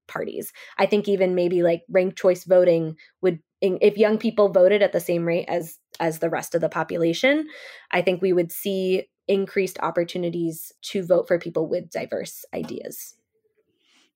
parties. 0.07 0.51
I 0.77 0.85
think 0.85 1.07
even 1.07 1.35
maybe 1.35 1.63
like 1.63 1.83
ranked 1.89 2.17
choice 2.17 2.43
voting 2.43 2.95
would 3.21 3.39
if 3.61 3.97
young 3.97 4.17
people 4.17 4.49
voted 4.49 4.81
at 4.81 4.91
the 4.91 4.99
same 4.99 5.25
rate 5.25 5.45
as 5.47 5.77
as 5.99 6.19
the 6.19 6.29
rest 6.29 6.53
of 6.53 6.61
the 6.61 6.69
population, 6.69 7.47
I 7.91 8.01
think 8.01 8.21
we 8.21 8.33
would 8.33 8.51
see 8.51 9.07
increased 9.27 9.79
opportunities 9.81 10.73
to 10.81 11.03
vote 11.03 11.27
for 11.27 11.39
people 11.39 11.69
with 11.69 11.89
diverse 11.89 12.43
ideas. 12.53 13.15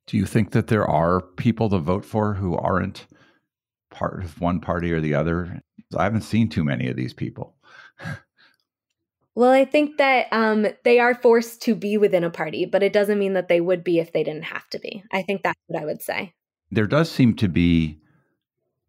Do 0.08 0.18
you 0.18 0.26
think 0.26 0.52
that 0.52 0.68
there 0.68 0.88
are 0.88 1.22
people 1.22 1.70
to 1.70 1.80
vote 1.80 2.06
for 2.06 2.34
who 2.34 2.56
aren't 2.56 3.06
part 3.92 4.24
of 4.24 4.40
one 4.42 4.60
party 4.60 4.92
or 4.92 5.02
the 5.02 5.14
other? 5.14 5.62
I 5.96 6.04
haven't 6.04 6.22
seen 6.22 6.50
too 6.50 6.64
many 6.64 6.88
of 6.88 6.96
these 6.96 7.14
people. 7.14 7.56
Well, 9.36 9.52
I 9.52 9.66
think 9.66 9.98
that 9.98 10.28
um, 10.32 10.66
they 10.84 10.98
are 10.98 11.14
forced 11.14 11.62
to 11.62 11.76
be 11.76 11.96
within 11.96 12.24
a 12.24 12.32
party, 12.32 12.66
but 12.66 12.82
it 12.82 12.92
doesn't 12.92 13.20
mean 13.20 13.34
that 13.34 13.50
they 13.50 13.62
would 13.62 13.84
be 13.84 14.00
if 14.00 14.12
they 14.12 14.24
didn't 14.24 14.46
have 14.46 14.68
to 14.72 14.80
be. 14.80 15.04
I 15.12 15.22
think 15.22 15.44
that's 15.44 15.60
what 15.68 15.80
I 15.80 15.86
would 15.86 16.02
say. 16.02 16.34
There 16.72 16.88
does 16.88 17.12
seem 17.12 17.36
to 17.36 17.48
be 17.48 18.00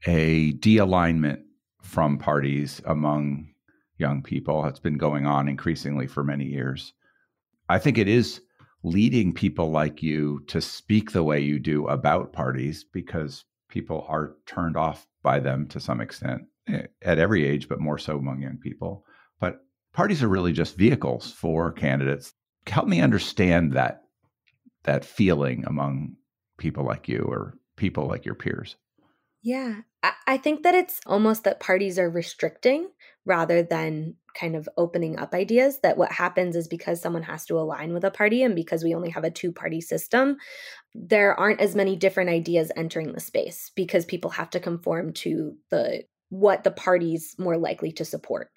a 0.07 0.53
de-alignment 0.53 1.41
from 1.83 2.17
parties 2.17 2.81
among 2.87 3.51
young 3.99 4.23
people. 4.23 4.65
It's 4.65 4.81
been 4.81 4.97
going 4.97 5.27
on 5.27 5.49
increasingly 5.49 6.07
for 6.07 6.25
many 6.25 6.47
years. 6.47 6.95
I 7.69 7.79
think 7.79 7.99
it 7.99 8.09
is 8.09 8.41
leading 8.89 9.33
people 9.33 9.71
like 9.71 10.03
you 10.03 10.41
to 10.49 10.61
speak 10.61 11.13
the 11.13 11.23
way 11.23 11.41
you 11.41 11.59
do 11.59 11.87
about 11.87 12.33
parties 12.33 12.85
because 12.85 13.45
people 13.69 14.07
are 14.09 14.37
turned 14.47 14.77
off 14.77 15.07
by 15.23 15.41
them 15.41 15.67
to 15.69 15.81
some 15.81 16.01
extent 16.01 16.43
eh, 16.69 16.83
at 17.03 17.19
every 17.19 17.47
age, 17.47 17.69
but 17.69 17.81
more 17.81 17.99
so 17.99 18.17
among 18.17 18.43
young 18.43 18.59
people. 18.59 19.05
But 19.41 19.61
parties 19.93 20.23
are 20.23 20.29
really 20.29 20.53
just 20.53 20.77
vehicles 20.77 21.33
for 21.33 21.73
candidates. 21.73 22.33
Help 22.67 22.89
me 22.89 23.01
understand 23.01 23.73
that 23.73 24.03
that 24.85 25.05
feeling 25.05 25.65
among 25.67 26.17
people 26.57 26.85
like 26.85 27.09
you 27.09 27.21
or 27.29 27.59
people 27.77 28.07
like 28.07 28.25
your 28.25 28.35
peers. 28.35 28.77
Yeah, 29.43 29.83
I 30.27 30.37
think 30.37 30.63
that 30.63 30.75
it's 30.75 31.01
almost 31.07 31.45
that 31.45 31.61
parties 31.61 31.99
are 31.99 32.11
restricting 32.11 32.91
rather 33.25 33.63
than 33.63 34.15
kind 34.39 34.57
of 34.57 34.69
opening 34.77 35.19
up 35.19 35.35
ideas. 35.35 35.81
That 35.81 35.97
what 35.97 36.13
happens 36.13 36.57
is 36.57 36.69
because 36.69 37.01
someone 37.01 37.23
has 37.23 37.45
to 37.47 37.59
align 37.59 37.93
with 37.93 38.05
a 38.05 38.11
party 38.11 38.43
and 38.43 38.55
because 38.55 38.85
we 38.85 38.95
only 38.95 39.11
have 39.11 39.25
a 39.25 39.31
two 39.31 39.53
party 39.53 39.81
system, 39.81 40.37
there 40.95 41.39
aren't 41.39 41.61
as 41.61 41.75
many 41.75 41.97
different 41.97 42.31
ideas 42.31 42.73
entering 42.77 43.13
the 43.13 43.21
space 43.21 43.71
because 43.75 44.05
people 44.05 44.31
have 44.31 44.51
to 44.51 44.61
conform 44.61 45.13
to 45.15 45.57
the 45.71 46.05
what 46.31 46.63
the 46.63 46.71
party's 46.71 47.35
more 47.39 47.57
likely 47.57 47.91
to 47.93 48.05
support. 48.05 48.51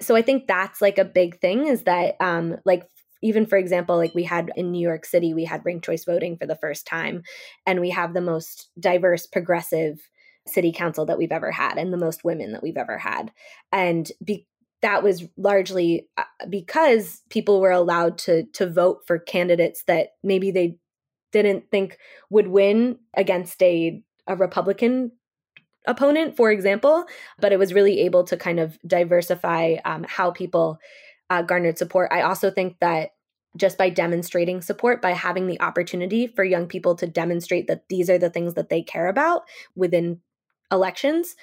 So 0.00 0.16
I 0.16 0.22
think 0.22 0.46
that's 0.46 0.82
like 0.82 0.98
a 0.98 1.04
big 1.04 1.40
thing 1.40 1.66
is 1.66 1.84
that 1.84 2.16
um 2.20 2.56
like 2.64 2.84
even 3.22 3.46
for 3.46 3.56
example 3.56 3.96
like 3.96 4.14
we 4.14 4.24
had 4.24 4.50
in 4.56 4.72
New 4.72 4.80
York 4.80 5.04
City 5.04 5.32
we 5.32 5.44
had 5.44 5.64
ranked 5.64 5.84
choice 5.84 6.04
voting 6.04 6.36
for 6.36 6.46
the 6.46 6.56
first 6.56 6.86
time 6.86 7.22
and 7.66 7.80
we 7.80 7.90
have 7.90 8.12
the 8.12 8.20
most 8.20 8.70
diverse 8.78 9.26
progressive 9.26 10.00
city 10.46 10.72
council 10.72 11.06
that 11.06 11.18
we've 11.18 11.32
ever 11.32 11.52
had 11.52 11.78
and 11.78 11.92
the 11.92 11.98
most 11.98 12.24
women 12.24 12.52
that 12.52 12.62
we've 12.62 12.76
ever 12.76 12.98
had 12.98 13.30
and 13.70 14.10
be, 14.24 14.46
that 14.82 15.02
was 15.02 15.24
largely 15.36 16.08
uh, 16.16 16.24
because 16.50 17.22
people 17.30 17.60
were 17.60 17.70
allowed 17.70 18.18
to 18.18 18.44
to 18.52 18.68
vote 18.68 19.02
for 19.06 19.18
candidates 19.18 19.84
that 19.84 20.10
maybe 20.22 20.50
they 20.50 20.76
didn't 21.32 21.70
think 21.70 21.98
would 22.30 22.48
win 22.48 22.98
against 23.14 23.62
a 23.62 24.02
a 24.26 24.36
Republican 24.36 25.12
opponent, 25.86 26.36
for 26.36 26.50
example, 26.52 27.04
but 27.40 27.52
it 27.52 27.58
was 27.58 27.74
really 27.74 28.00
able 28.00 28.24
to 28.24 28.36
kind 28.36 28.60
of 28.60 28.78
diversify 28.86 29.76
um, 29.84 30.04
how 30.08 30.30
people 30.30 30.78
uh, 31.30 31.42
garnered 31.42 31.78
support. 31.78 32.12
I 32.12 32.22
also 32.22 32.50
think 32.50 32.78
that 32.80 33.10
just 33.56 33.76
by 33.76 33.90
demonstrating 33.90 34.62
support, 34.62 35.02
by 35.02 35.10
having 35.10 35.46
the 35.46 35.60
opportunity 35.60 36.26
for 36.26 36.44
young 36.44 36.66
people 36.66 36.94
to 36.96 37.06
demonstrate 37.06 37.66
that 37.66 37.88
these 37.88 38.08
are 38.08 38.18
the 38.18 38.30
things 38.30 38.54
that 38.54 38.68
they 38.68 38.82
care 38.82 39.08
about 39.08 39.42
within 39.74 40.20
elections, 40.70 41.34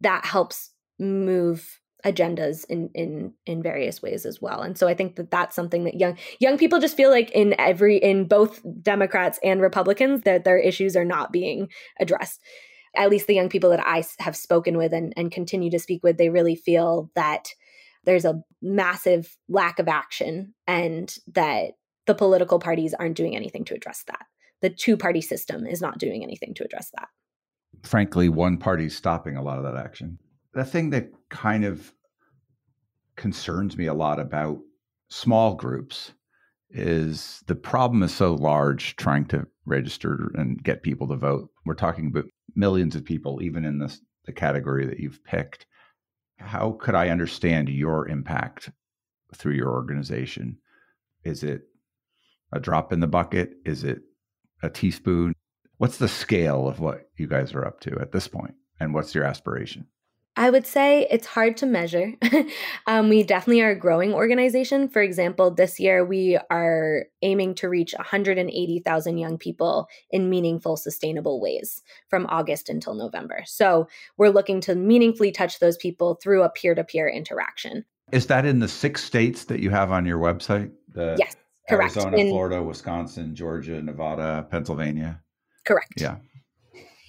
that 0.00 0.24
helps 0.24 0.70
move 0.98 1.80
agendas 2.04 2.64
in 2.68 2.90
in 2.94 3.32
in 3.46 3.62
various 3.62 4.02
ways 4.02 4.26
as 4.26 4.40
well 4.40 4.60
and 4.60 4.76
so 4.76 4.86
i 4.86 4.94
think 4.94 5.16
that 5.16 5.30
that's 5.30 5.56
something 5.56 5.84
that 5.84 5.98
young 5.98 6.16
young 6.38 6.58
people 6.58 6.78
just 6.78 6.96
feel 6.96 7.10
like 7.10 7.30
in 7.30 7.54
every 7.58 7.96
in 7.96 8.28
both 8.28 8.60
democrats 8.82 9.38
and 9.42 9.60
republicans 9.62 10.22
that 10.22 10.44
their 10.44 10.58
issues 10.58 10.94
are 10.94 11.06
not 11.06 11.32
being 11.32 11.68
addressed 11.98 12.40
at 12.96 13.10
least 13.10 13.26
the 13.26 13.34
young 13.34 13.48
people 13.48 13.70
that 13.70 13.86
I 13.86 14.04
have 14.18 14.36
spoken 14.36 14.76
with 14.76 14.92
and, 14.92 15.12
and 15.16 15.30
continue 15.30 15.70
to 15.70 15.78
speak 15.78 16.02
with, 16.02 16.16
they 16.16 16.30
really 16.30 16.56
feel 16.56 17.10
that 17.14 17.48
there's 18.04 18.24
a 18.24 18.40
massive 18.62 19.36
lack 19.48 19.78
of 19.78 19.88
action 19.88 20.54
and 20.66 21.14
that 21.34 21.72
the 22.06 22.14
political 22.14 22.58
parties 22.58 22.94
aren't 22.94 23.16
doing 23.16 23.36
anything 23.36 23.64
to 23.66 23.74
address 23.74 24.04
that. 24.06 24.24
The 24.62 24.70
two 24.70 24.96
party 24.96 25.20
system 25.20 25.66
is 25.66 25.82
not 25.82 25.98
doing 25.98 26.22
anything 26.22 26.54
to 26.54 26.64
address 26.64 26.90
that. 26.96 27.08
Frankly, 27.82 28.28
one 28.28 28.56
party's 28.56 28.96
stopping 28.96 29.36
a 29.36 29.42
lot 29.42 29.58
of 29.58 29.64
that 29.64 29.76
action. 29.76 30.18
The 30.56 30.64
thing 30.64 30.88
that 30.90 31.10
kind 31.28 31.66
of 31.66 31.92
concerns 33.14 33.76
me 33.76 33.88
a 33.88 33.94
lot 33.94 34.18
about 34.18 34.58
small 35.10 35.54
groups 35.54 36.12
is 36.70 37.44
the 37.46 37.54
problem 37.54 38.02
is 38.02 38.14
so 38.14 38.34
large 38.34 38.96
trying 38.96 39.26
to 39.26 39.46
register 39.66 40.32
and 40.34 40.64
get 40.64 40.82
people 40.82 41.08
to 41.08 41.16
vote. 41.16 41.50
We're 41.66 41.74
talking 41.74 42.06
about 42.06 42.24
millions 42.54 42.96
of 42.96 43.04
people, 43.04 43.42
even 43.42 43.66
in 43.66 43.78
this, 43.78 44.00
the 44.24 44.32
category 44.32 44.86
that 44.86 44.98
you've 44.98 45.22
picked. 45.24 45.66
How 46.38 46.78
could 46.80 46.94
I 46.94 47.10
understand 47.10 47.68
your 47.68 48.08
impact 48.08 48.70
through 49.34 49.56
your 49.56 49.72
organization? 49.72 50.56
Is 51.22 51.42
it 51.42 51.64
a 52.50 52.60
drop 52.60 52.94
in 52.94 53.00
the 53.00 53.06
bucket? 53.06 53.58
Is 53.66 53.84
it 53.84 54.00
a 54.62 54.70
teaspoon? 54.70 55.34
What's 55.76 55.98
the 55.98 56.08
scale 56.08 56.66
of 56.66 56.80
what 56.80 57.10
you 57.18 57.26
guys 57.26 57.52
are 57.52 57.66
up 57.66 57.80
to 57.80 57.98
at 58.00 58.12
this 58.12 58.26
point? 58.26 58.54
And 58.80 58.94
what's 58.94 59.14
your 59.14 59.24
aspiration? 59.24 59.88
I 60.38 60.50
would 60.50 60.66
say 60.66 61.06
it's 61.10 61.26
hard 61.26 61.56
to 61.58 61.66
measure. 61.66 62.12
um, 62.86 63.08
we 63.08 63.22
definitely 63.22 63.62
are 63.62 63.70
a 63.70 63.78
growing 63.78 64.12
organization. 64.12 64.88
For 64.88 65.00
example, 65.00 65.50
this 65.50 65.80
year 65.80 66.04
we 66.04 66.38
are 66.50 67.06
aiming 67.22 67.54
to 67.56 67.70
reach 67.70 67.94
180,000 67.96 69.18
young 69.18 69.38
people 69.38 69.88
in 70.10 70.28
meaningful, 70.28 70.76
sustainable 70.76 71.40
ways 71.40 71.82
from 72.08 72.26
August 72.28 72.68
until 72.68 72.94
November. 72.94 73.44
So 73.46 73.88
we're 74.18 74.28
looking 74.28 74.60
to 74.62 74.74
meaningfully 74.74 75.32
touch 75.32 75.58
those 75.58 75.78
people 75.78 76.16
through 76.22 76.42
a 76.42 76.50
peer 76.50 76.74
to 76.74 76.84
peer 76.84 77.08
interaction. 77.08 77.86
Is 78.12 78.26
that 78.26 78.44
in 78.44 78.60
the 78.60 78.68
six 78.68 79.02
states 79.02 79.44
that 79.44 79.60
you 79.60 79.70
have 79.70 79.90
on 79.90 80.04
your 80.04 80.18
website? 80.18 80.70
The 80.92 81.16
yes, 81.18 81.34
correct. 81.68 81.96
Arizona, 81.96 82.18
in, 82.18 82.28
Florida, 82.28 82.62
Wisconsin, 82.62 83.34
Georgia, 83.34 83.80
Nevada, 83.82 84.46
Pennsylvania? 84.50 85.22
Correct. 85.64 85.94
Yeah. 85.96 86.16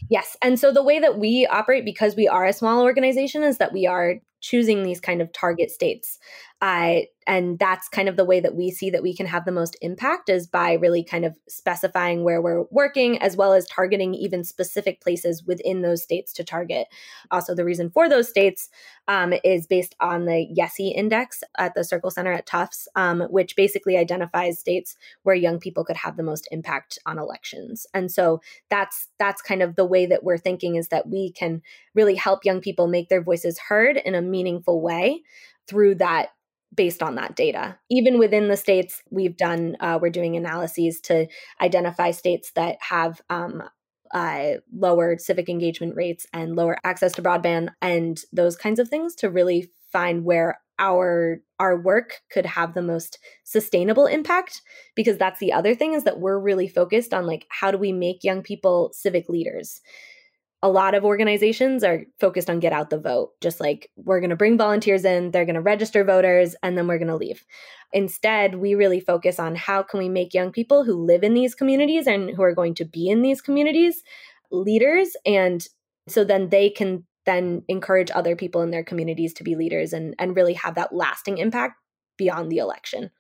Yes. 0.10 0.38
And 0.42 0.60
so 0.60 0.72
the 0.72 0.84
way 0.84 1.00
that 1.00 1.18
we 1.18 1.46
operate, 1.48 1.86
because 1.86 2.16
we 2.16 2.28
are 2.28 2.46
a 2.46 2.54
small 2.54 2.82
organization, 2.84 3.44
is 3.44 3.58
that 3.58 3.74
we 3.74 3.86
are 3.88 4.16
choosing 4.40 4.84
these 4.84 5.00
kind 5.00 5.22
of 5.22 5.34
target 5.34 5.72
states. 5.72 6.20
Uh, 6.60 7.02
and 7.28 7.60
that's 7.60 7.90
kind 7.90 8.10
of 8.10 8.16
the 8.16 8.26
way 8.26 8.40
that 8.40 8.56
we 8.56 8.72
see 8.72 8.90
that 8.90 9.04
we 9.04 9.14
can 9.14 9.28
have 9.28 9.46
the 9.46 9.52
most 9.52 9.78
impact 9.82 10.28
is 10.28 10.48
by 10.48 10.74
really 10.74 11.04
kind 11.04 11.24
of 11.24 11.38
specifying 11.48 12.24
where 12.24 12.42
we're 12.42 12.64
working 12.72 13.22
as 13.22 13.38
well 13.38 13.54
as 13.54 13.68
targeting 13.68 14.16
even 14.16 14.44
specific 14.44 15.00
places 15.02 15.44
within 15.44 15.82
those 15.82 16.02
states 16.02 16.34
to 16.34 16.44
target. 16.44 16.88
Also 17.30 17.54
the 17.54 17.66
reason 17.66 17.92
for 17.92 18.10
those 18.10 18.28
states 18.28 18.70
um, 19.08 19.34
is 19.44 19.68
based 19.68 19.94
on 20.00 20.26
the 20.26 20.48
yesi 20.58 20.96
index 20.96 21.44
at 21.58 21.76
the 21.76 21.84
circle 21.84 22.10
center 22.10 22.32
at 22.32 22.48
tufts 22.48 22.88
um, 22.96 23.22
which 23.30 23.56
basically 23.56 23.98
identifies 23.98 24.58
states 24.58 24.96
where 25.24 25.36
young 25.36 25.60
people 25.60 25.84
could 25.84 25.98
have 25.98 26.18
the 26.18 26.24
most 26.24 26.48
impact 26.52 26.98
on 27.06 27.20
elections. 27.20 27.86
And 27.94 28.12
so 28.12 28.42
that's 28.70 29.10
that's 29.20 29.42
kind 29.44 29.62
of 29.62 29.76
the 29.76 29.86
way 29.86 30.08
that 30.08 30.24
we're 30.24 30.38
thinking 30.38 30.76
is 30.76 30.88
that 30.88 31.08
we 31.08 31.32
can 31.34 31.62
really 31.94 32.16
help 32.16 32.46
young 32.46 32.62
people 32.62 32.88
make 32.88 33.10
their 33.10 33.22
voices 33.22 33.60
heard 33.60 33.98
in 33.98 34.16
a 34.16 34.22
meaningful 34.22 34.82
way 34.82 35.22
through 35.68 35.96
that 35.96 36.30
based 36.74 37.02
on 37.02 37.16
that 37.16 37.36
data. 37.36 37.78
Even 37.90 38.20
within 38.20 38.48
the 38.48 38.58
states, 38.58 39.02
we've 39.10 39.38
done, 39.38 39.78
uh, 39.80 40.00
we're 40.02 40.10
doing 40.10 40.36
analyses 40.36 41.00
to 41.02 41.28
identify 41.62 42.12
states 42.12 42.52
that 42.56 42.78
have 42.82 43.22
um, 43.30 43.64
uh, 44.14 44.54
lower 44.74 45.18
civic 45.18 45.50
engagement 45.50 45.96
rates 45.96 46.26
and 46.34 46.56
lower 46.56 46.78
access 46.84 47.12
to 47.14 47.22
broadband 47.22 47.70
and 47.82 48.22
those 48.32 48.56
kinds 48.56 48.80
of 48.80 48.90
things 48.90 49.16
to 49.16 49.30
really 49.30 49.70
find 49.92 50.24
where 50.24 50.60
our 50.80 51.42
our 51.60 51.80
work 51.80 52.22
could 52.32 52.46
have 52.46 52.74
the 52.74 52.82
most 52.82 53.18
sustainable 53.44 54.06
impact 54.06 54.62
because 54.96 55.18
that's 55.18 55.40
the 55.40 55.52
other 55.52 55.74
thing 55.74 55.94
is 55.94 56.04
that 56.04 56.20
we're 56.20 56.38
really 56.38 56.68
focused 56.68 57.14
on 57.14 57.26
like 57.26 57.48
how 57.50 57.72
do 57.72 57.78
we 57.78 57.92
make 57.92 58.24
young 58.24 58.44
people 58.44 58.92
civic 58.94 59.28
leaders 59.28 59.82
a 60.64 60.70
lot 60.70 60.96
of 60.96 61.06
organizations 61.06 61.84
are 61.84 62.04
focused 62.20 62.50
on 62.50 62.60
get 62.60 62.74
out 62.74 62.90
the 62.90 63.00
vote, 63.00 63.32
just 63.42 63.60
like 63.60 63.92
we're 63.96 64.20
going 64.20 64.32
to 64.32 64.36
bring 64.36 64.58
volunteers 64.58 65.06
in, 65.06 65.30
they're 65.32 65.46
going 65.46 65.56
to 65.56 65.62
register 65.62 66.04
voters, 66.04 66.56
and 66.64 66.78
then 66.78 66.88
we're 66.88 66.98
going 66.98 67.08
to 67.08 67.16
leave. 67.16 67.44
Instead, 67.94 68.56
we 68.56 68.74
really 68.74 69.00
focus 69.00 69.40
on 69.40 69.56
how 69.56 69.84
can 69.84 70.00
we 70.00 70.10
make 70.10 70.34
young 70.34 70.52
people 70.52 70.84
who 70.84 71.06
live 71.06 71.24
in 71.24 71.36
these 71.36 71.54
communities 71.54 72.08
and 72.08 72.32
who 72.32 72.42
are 72.42 72.56
going 72.56 72.74
to 72.76 72.86
be 72.86 73.08
in 73.08 73.22
these 73.22 73.42
communities 73.42 74.04
leaders 74.52 75.16
and 75.26 75.68
so 76.08 76.24
then 76.24 76.50
they 76.50 76.70
can 76.70 77.06
then 77.26 77.64
encourage 77.68 78.10
other 78.12 78.36
people 78.36 78.62
in 78.62 78.72
their 78.72 78.84
communities 78.84 79.34
to 79.34 79.44
be 79.44 79.56
leaders 79.56 79.94
and 79.94 80.16
and 80.20 80.36
really 80.36 80.54
have 80.54 80.76
that 80.76 80.94
lasting 80.94 81.38
impact 81.38 81.76
beyond 82.18 82.52
the 82.52 82.58
election. 82.58 83.12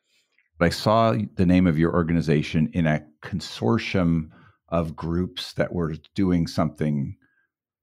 I 0.59 0.69
saw 0.69 1.15
the 1.35 1.45
name 1.45 1.67
of 1.67 1.77
your 1.77 1.93
organization 1.93 2.69
in 2.73 2.87
a 2.87 3.05
consortium 3.21 4.29
of 4.69 4.95
groups 4.95 5.53
that 5.53 5.71
were 5.71 5.95
doing 6.15 6.47
something 6.47 7.15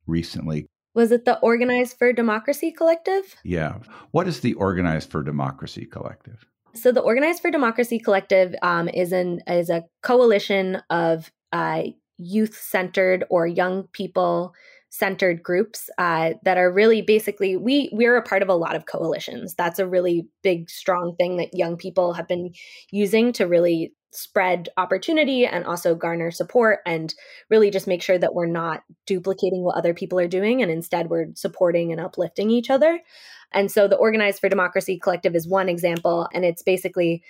recently. 0.06 0.66
Was 0.94 1.10
it 1.10 1.24
the 1.24 1.38
Organized 1.40 1.98
for 1.98 2.12
Democracy 2.12 2.70
Collective? 2.70 3.34
Yeah. 3.42 3.78
What 4.12 4.28
is 4.28 4.40
the 4.40 4.54
Organized 4.54 5.10
for 5.10 5.22
Democracy 5.22 5.86
Collective? 5.86 6.46
So 6.74 6.92
the 6.92 7.00
Organized 7.00 7.42
for 7.42 7.50
Democracy 7.50 7.98
Collective 7.98 8.54
um, 8.62 8.88
is 8.88 9.12
an 9.12 9.40
is 9.46 9.70
a 9.70 9.84
coalition 10.02 10.80
of 10.90 11.32
uh, 11.52 11.84
youth 12.18 12.56
centered 12.56 13.24
or 13.28 13.46
young 13.46 13.84
people 13.92 14.54
centered 14.90 15.42
groups 15.42 15.90
uh, 15.98 16.34
that 16.44 16.56
are 16.56 16.72
really 16.72 17.02
basically 17.02 17.56
we 17.56 17.90
we're 17.92 18.16
a 18.16 18.22
part 18.22 18.42
of 18.42 18.48
a 18.48 18.54
lot 18.54 18.76
of 18.76 18.86
coalitions 18.86 19.52
that's 19.54 19.80
a 19.80 19.86
really 19.88 20.24
big 20.44 20.70
strong 20.70 21.16
thing 21.16 21.36
that 21.36 21.52
young 21.52 21.76
people 21.76 22.12
have 22.12 22.28
been 22.28 22.52
using 22.92 23.32
to 23.32 23.44
really 23.44 23.92
spread 24.14 24.68
opportunity 24.76 25.46
and 25.46 25.64
also 25.64 25.94
garner 25.94 26.30
support 26.30 26.80
and 26.86 27.14
really 27.50 27.70
just 27.70 27.86
make 27.86 28.02
sure 28.02 28.18
that 28.18 28.34
we're 28.34 28.46
not 28.46 28.82
duplicating 29.06 29.62
what 29.62 29.76
other 29.76 29.94
people 29.94 30.18
are 30.18 30.28
doing 30.28 30.62
and 30.62 30.70
instead 30.70 31.10
we're 31.10 31.26
supporting 31.34 31.92
and 31.92 32.00
uplifting 32.00 32.50
each 32.50 32.70
other. 32.70 33.00
And 33.52 33.70
so 33.70 33.86
the 33.88 33.96
Organized 33.96 34.40
for 34.40 34.48
Democracy 34.48 34.98
Collective 34.98 35.34
is 35.34 35.46
one 35.46 35.68
example 35.68 36.28
and 36.32 36.44
it's 36.44 36.62
basically 36.62 37.22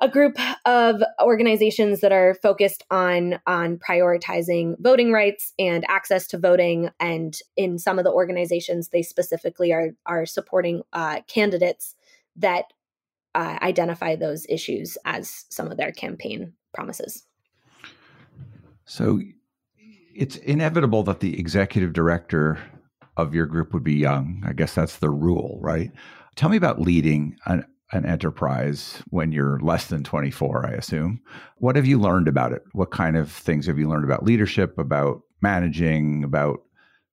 a 0.00 0.08
group 0.08 0.36
of 0.64 1.02
organizations 1.22 2.00
that 2.00 2.12
are 2.12 2.34
focused 2.34 2.82
on 2.90 3.38
on 3.46 3.78
prioritizing 3.78 4.74
voting 4.80 5.12
rights 5.12 5.52
and 5.58 5.84
access 5.88 6.26
to 6.26 6.38
voting 6.38 6.90
and 6.98 7.38
in 7.56 7.78
some 7.78 7.98
of 7.98 8.04
the 8.04 8.10
organizations 8.10 8.88
they 8.88 9.02
specifically 9.02 9.72
are 9.72 9.90
are 10.06 10.26
supporting 10.26 10.82
uh, 10.92 11.20
candidates 11.28 11.94
that 12.34 12.64
uh, 13.34 13.58
identify 13.62 14.16
those 14.16 14.46
issues 14.48 14.96
as 15.04 15.44
some 15.50 15.70
of 15.70 15.76
their 15.76 15.92
campaign 15.92 16.52
promises. 16.74 17.24
So 18.84 19.20
it's 20.14 20.36
inevitable 20.36 21.02
that 21.04 21.20
the 21.20 21.38
executive 21.38 21.92
director 21.92 22.58
of 23.16 23.34
your 23.34 23.46
group 23.46 23.72
would 23.72 23.84
be 23.84 23.94
young. 23.94 24.42
I 24.46 24.52
guess 24.52 24.74
that's 24.74 24.98
the 24.98 25.10
rule, 25.10 25.58
right? 25.62 25.90
Tell 26.36 26.48
me 26.48 26.56
about 26.56 26.80
leading 26.80 27.36
an, 27.46 27.64
an 27.92 28.06
enterprise 28.06 29.02
when 29.10 29.32
you're 29.32 29.60
less 29.60 29.86
than 29.86 30.02
24, 30.02 30.66
I 30.66 30.72
assume. 30.72 31.20
What 31.58 31.76
have 31.76 31.86
you 31.86 31.98
learned 31.98 32.28
about 32.28 32.52
it? 32.52 32.62
What 32.72 32.90
kind 32.90 33.16
of 33.16 33.30
things 33.30 33.66
have 33.66 33.78
you 33.78 33.88
learned 33.88 34.04
about 34.04 34.24
leadership, 34.24 34.78
about 34.78 35.22
managing, 35.40 36.24
about 36.24 36.62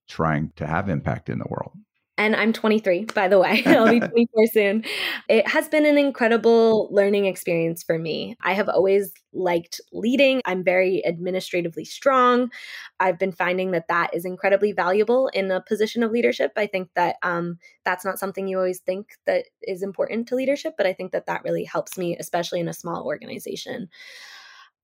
trying 0.08 0.52
to 0.56 0.66
have 0.66 0.90
impact 0.90 1.30
in 1.30 1.40
the 1.40 1.48
world? 1.50 1.74
And 2.20 2.36
I'm 2.36 2.52
23, 2.52 3.06
by 3.16 3.30
the 3.30 3.40
way. 3.40 3.64
I'll 3.66 3.90
be 3.90 4.00
24 4.08 4.48
soon. 4.48 4.84
It 5.30 5.48
has 5.48 5.70
been 5.70 5.86
an 5.86 5.98
incredible 5.98 6.90
learning 6.92 7.26
experience 7.26 7.82
for 7.82 7.98
me. 7.98 8.36
I 8.42 8.54
have 8.54 8.68
always 8.68 9.14
liked 9.32 9.80
leading. 9.94 10.42
I'm 10.46 10.64
very 10.64 11.04
administratively 11.06 11.86
strong. 11.86 12.52
I've 13.00 13.18
been 13.18 13.32
finding 13.32 13.72
that 13.72 13.88
that 13.88 14.14
is 14.14 14.26
incredibly 14.26 14.74
valuable 14.74 15.30
in 15.30 15.50
a 15.50 15.62
position 15.62 16.04
of 16.04 16.12
leadership. 16.12 16.52
I 16.58 16.68
think 16.68 16.90
that 16.96 17.16
um, 17.24 17.58
that's 17.86 18.04
not 18.04 18.20
something 18.20 18.48
you 18.48 18.58
always 18.58 18.80
think 18.80 19.14
that 19.26 19.46
is 19.64 19.82
important 19.82 20.28
to 20.28 20.36
leadership, 20.36 20.74
but 20.78 20.86
I 20.86 20.94
think 20.94 21.14
that 21.14 21.26
that 21.28 21.44
really 21.46 21.64
helps 21.64 21.98
me, 21.98 22.18
especially 22.20 22.60
in 22.60 22.68
a 22.68 22.74
small 22.74 23.06
organization. 23.06 23.88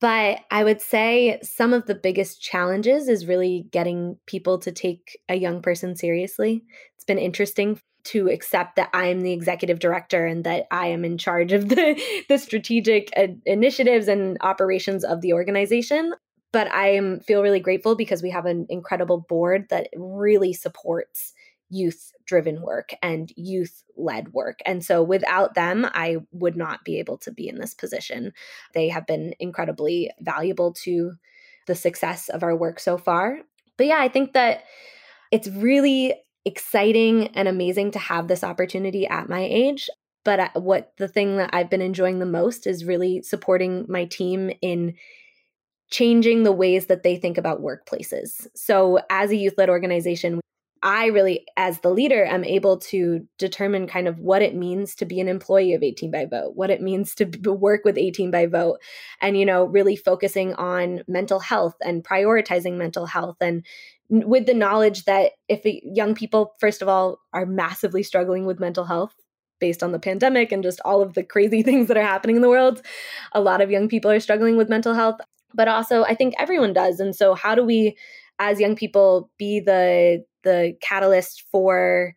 But 0.02 0.40
I 0.52 0.64
would 0.64 0.82
say 0.82 1.40
some 1.42 1.74
of 1.74 1.86
the 1.86 1.96
biggest 1.96 2.42
challenges 2.42 3.08
is 3.08 3.26
really 3.26 3.68
getting 3.72 4.18
people 4.26 4.60
to 4.60 4.72
take 4.72 5.18
a 5.30 5.36
young 5.36 5.62
person 5.62 5.96
seriously. 5.96 6.64
It's 6.96 7.06
been 7.06 7.18
interesting 7.18 7.80
to 8.06 8.30
accept 8.30 8.76
that 8.76 8.90
I 8.94 9.08
am 9.08 9.22
the 9.22 9.32
executive 9.32 9.80
director 9.80 10.26
and 10.26 10.44
that 10.44 10.68
I 10.70 10.88
am 10.88 11.04
in 11.04 11.18
charge 11.18 11.54
of 11.54 11.70
the, 11.70 12.00
the 12.30 12.38
strategic 12.38 13.10
uh, 13.18 13.28
initiatives 13.46 14.08
and 14.08 14.38
operations 14.42 15.04
of 15.04 15.22
the 15.22 15.34
organization. 15.34 16.14
But 16.54 16.72
I 16.72 16.92
am 16.92 17.20
feel 17.22 17.42
really 17.42 17.60
grateful 17.60 17.96
because 17.96 18.22
we 18.22 18.30
have 18.30 18.46
an 18.46 18.68
incredible 18.70 19.26
board 19.28 19.66
that 19.70 19.90
really 19.96 20.54
supports 20.54 21.34
youth 21.70 22.12
driven 22.26 22.62
work 22.62 22.92
and 23.02 23.32
youth 23.36 23.84
led 23.96 24.34
work. 24.34 24.60
And 24.66 24.84
so 24.84 25.04
without 25.04 25.56
them, 25.56 25.86
I 25.94 26.18
would 26.32 26.58
not 26.58 26.84
be 26.84 27.00
able 27.00 27.18
to 27.20 27.32
be 27.32 27.48
in 27.48 27.60
this 27.60 27.74
position. 27.74 28.34
They 28.74 28.90
have 28.90 29.08
been 29.08 29.34
incredibly 29.40 30.12
valuable 30.20 30.74
to 30.84 31.14
the 31.68 31.76
success 31.76 32.30
of 32.30 32.44
our 32.44 32.56
work 32.56 32.80
so 32.80 32.98
far. 32.98 33.40
But 33.78 33.88
yeah, 33.88 34.00
I 34.00 34.08
think 34.08 34.34
that 34.34 34.64
it's 35.32 35.48
really 35.48 36.16
exciting 36.46 37.28
and 37.30 37.48
amazing 37.48 37.92
to 37.92 38.00
have 38.00 38.28
this 38.28 38.44
opportunity 38.44 39.08
at 39.08 39.30
my 39.30 39.42
age. 39.42 39.90
But 40.24 40.40
uh, 40.40 40.50
what 40.56 40.94
the 40.98 41.08
thing 41.08 41.38
that 41.38 41.50
I've 41.54 41.70
been 41.70 41.82
enjoying 41.82 42.20
the 42.20 42.26
most 42.26 42.68
is 42.68 42.86
really 42.86 43.22
supporting 43.22 43.86
my 43.88 44.06
team 44.06 44.52
in 44.62 44.96
changing 45.92 46.44
the 46.44 46.52
ways 46.52 46.88
that 46.88 47.04
they 47.04 47.16
think 47.16 47.38
about 47.38 47.62
workplaces. 47.62 48.48
So, 48.56 49.00
as 49.10 49.32
a 49.32 49.36
youth 49.36 49.54
led 49.58 49.70
organization, 49.70 50.42
I 50.86 51.08
really, 51.08 51.46
as 51.58 51.80
the 51.80 51.90
leader, 51.90 52.24
am 52.24 52.44
able 52.44 52.78
to 52.78 53.28
determine 53.40 53.88
kind 53.88 54.08
of 54.08 54.20
what 54.20 54.44
it 54.44 54.56
means 54.56 54.94
to 54.96 55.06
be 55.06 55.20
an 55.20 55.28
employee 55.28 55.74
of 55.74 55.82
18 55.82 56.12
by 56.12 56.26
vote, 56.26 56.52
what 56.56 56.70
it 56.70 56.80
means 56.80 57.16
to 57.16 57.26
work 57.52 57.84
with 57.84 57.98
18 57.98 58.30
by 58.30 58.46
vote, 58.46 58.80
and, 59.20 59.36
you 59.36 59.48
know, 59.48 59.66
really 59.66 59.96
focusing 59.96 60.54
on 60.54 61.02
mental 61.08 61.40
health 61.40 61.74
and 61.84 62.04
prioritizing 62.04 62.78
mental 62.78 63.08
health. 63.08 63.38
And 63.42 63.66
with 64.10 64.46
the 64.46 64.54
knowledge 64.54 65.06
that 65.06 65.32
if 65.50 65.62
young 65.66 66.14
people, 66.14 66.54
first 66.60 66.84
of 66.84 66.88
all, 66.88 67.18
are 67.34 67.48
massively 67.48 68.04
struggling 68.04 68.46
with 68.46 68.60
mental 68.60 68.86
health, 68.86 69.16
based 69.60 69.82
on 69.82 69.92
the 69.92 70.00
pandemic 70.00 70.52
and 70.52 70.62
just 70.62 70.82
all 70.86 71.02
of 71.02 71.14
the 71.14 71.24
crazy 71.24 71.64
things 71.68 71.88
that 71.88 71.98
are 71.98 72.04
happening 72.04 72.36
in 72.36 72.44
the 72.44 72.50
world. 72.50 72.82
A 73.32 73.42
lot 73.42 73.62
of 73.62 73.72
young 73.72 73.90
people 73.90 74.12
are 74.12 74.20
struggling 74.20 74.56
with 74.56 74.70
mental 74.70 74.94
health, 74.94 75.20
but 75.56 75.68
also 75.68 76.04
I 76.04 76.14
think 76.14 76.36
everyone 76.38 76.74
does. 76.74 77.00
And 77.00 77.16
so, 77.16 77.34
how 77.34 77.56
do 77.56 77.64
we, 77.64 77.98
as 78.40 78.60
young 78.60 78.76
people, 78.76 79.32
be 79.38 79.60
the 79.60 80.26
the 80.44 80.76
catalyst 80.82 81.44
for 81.52 82.14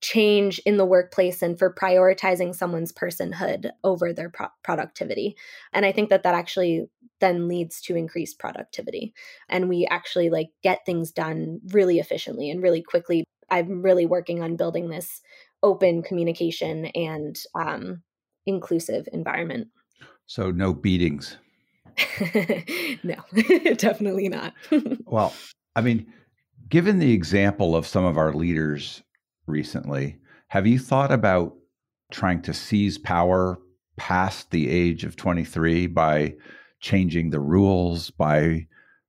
change 0.00 0.58
in 0.60 0.76
the 0.76 0.84
workplace 0.84 1.42
and 1.42 1.58
for 1.58 1.72
prioritizing 1.72 2.54
someone's 2.54 2.92
personhood 2.92 3.70
over 3.82 4.12
their 4.12 4.28
pro- 4.28 4.48
productivity. 4.62 5.36
And 5.72 5.86
I 5.86 5.92
think 5.92 6.10
that 6.10 6.22
that 6.24 6.34
actually 6.34 6.86
then 7.20 7.48
leads 7.48 7.80
to 7.80 7.96
increased 7.96 8.38
productivity 8.38 9.14
and 9.48 9.68
we 9.68 9.86
actually 9.90 10.28
like 10.28 10.48
get 10.62 10.84
things 10.84 11.12
done 11.12 11.60
really 11.72 11.98
efficiently 11.98 12.50
and 12.50 12.62
really 12.62 12.82
quickly. 12.82 13.24
I'm 13.50 13.80
really 13.80 14.06
working 14.06 14.42
on 14.42 14.56
building 14.56 14.90
this 14.90 15.22
open 15.62 16.02
communication 16.02 16.86
and 16.86 17.38
um, 17.54 18.02
inclusive 18.44 19.08
environment. 19.12 19.68
So 20.26 20.50
no 20.50 20.74
beatings. 20.74 21.38
no, 23.02 23.16
definitely 23.76 24.28
not. 24.28 24.54
well, 25.06 25.32
I 25.74 25.80
mean, 25.80 26.06
Given 26.68 26.98
the 26.98 27.12
example 27.12 27.76
of 27.76 27.86
some 27.86 28.04
of 28.04 28.18
our 28.18 28.32
leaders 28.32 29.02
recently, 29.46 30.16
have 30.48 30.66
you 30.66 30.80
thought 30.80 31.12
about 31.12 31.54
trying 32.10 32.42
to 32.42 32.52
seize 32.52 32.98
power 32.98 33.58
past 33.96 34.50
the 34.50 34.68
age 34.68 35.04
of 35.04 35.14
23 35.14 35.86
by 35.86 36.34
changing 36.80 37.30
the 37.30 37.38
rules? 37.38 38.10
By, 38.10 38.66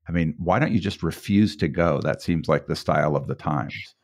I 0.08 0.12
mean, 0.12 0.36
why 0.38 0.60
don't 0.60 0.72
you 0.72 0.80
just 0.80 1.02
refuse 1.02 1.56
to 1.58 1.68
go? 1.68 2.00
That 2.00 2.22
seems 2.22 2.48
like 2.48 2.68
the 2.68 2.76
style 2.76 3.16
of 3.16 3.26
the 3.26 3.36
times. 3.36 3.96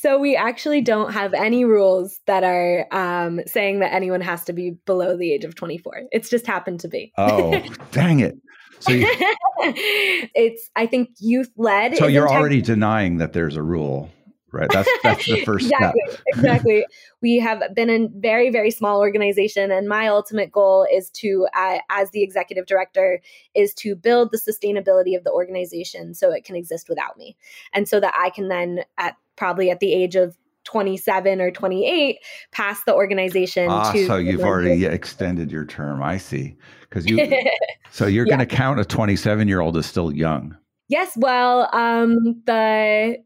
So 0.00 0.16
we 0.16 0.36
actually 0.36 0.80
don't 0.80 1.12
have 1.12 1.34
any 1.34 1.64
rules 1.64 2.20
that 2.26 2.44
are 2.44 2.86
um, 2.92 3.40
saying 3.46 3.80
that 3.80 3.92
anyone 3.92 4.20
has 4.20 4.44
to 4.44 4.52
be 4.52 4.76
below 4.86 5.16
the 5.16 5.32
age 5.32 5.42
of 5.42 5.56
24. 5.56 6.02
It's 6.12 6.30
just 6.30 6.46
happened 6.46 6.78
to 6.80 6.88
be. 6.88 7.12
Oh, 7.18 7.60
dang 7.90 8.20
it. 8.20 8.36
So 8.78 8.92
you, 8.92 9.08
it's 9.58 10.70
I 10.76 10.86
think 10.86 11.08
youth 11.18 11.50
led. 11.56 11.96
So 11.96 12.06
you're 12.06 12.28
already 12.28 12.62
denying 12.62 13.16
that 13.16 13.32
there's 13.32 13.56
a 13.56 13.62
rule, 13.62 14.08
right? 14.52 14.70
That's 14.70 14.88
that's 15.02 15.26
the 15.26 15.40
first 15.44 15.64
exactly, 15.66 16.00
step. 16.06 16.20
exactly. 16.28 16.86
We 17.20 17.40
have 17.40 17.60
been 17.74 17.90
a 17.90 18.06
very 18.20 18.50
very 18.50 18.70
small 18.70 19.00
organization, 19.00 19.72
and 19.72 19.88
my 19.88 20.06
ultimate 20.06 20.52
goal 20.52 20.86
is 20.92 21.10
to, 21.16 21.48
uh, 21.56 21.78
as 21.90 22.12
the 22.12 22.22
executive 22.22 22.66
director, 22.66 23.20
is 23.56 23.74
to 23.78 23.96
build 23.96 24.30
the 24.30 24.38
sustainability 24.38 25.16
of 25.16 25.24
the 25.24 25.32
organization 25.32 26.14
so 26.14 26.30
it 26.30 26.44
can 26.44 26.54
exist 26.54 26.88
without 26.88 27.18
me, 27.18 27.36
and 27.72 27.88
so 27.88 27.98
that 27.98 28.14
I 28.16 28.30
can 28.30 28.46
then 28.46 28.84
at 28.96 29.16
probably 29.38 29.70
at 29.70 29.80
the 29.80 29.92
age 29.92 30.16
of 30.16 30.36
27 30.64 31.40
or 31.40 31.50
28 31.50 32.18
pass 32.52 32.82
the 32.84 32.94
organization 32.94 33.68
ah, 33.70 33.90
to 33.90 34.06
so 34.06 34.16
you've 34.16 34.42
already 34.42 34.84
extended 34.84 35.50
your 35.50 35.64
term 35.64 36.02
i 36.02 36.18
see 36.18 36.56
because 36.82 37.06
you 37.06 37.16
so 37.90 38.06
you're 38.06 38.26
yeah. 38.26 38.36
going 38.36 38.46
to 38.46 38.54
count 38.54 38.78
a 38.78 38.84
27 38.84 39.48
year 39.48 39.60
old 39.60 39.78
as 39.78 39.86
still 39.86 40.12
young 40.12 40.54
Yes, 40.88 41.12
well, 41.16 41.68
um, 41.74 42.42
the 42.46 43.18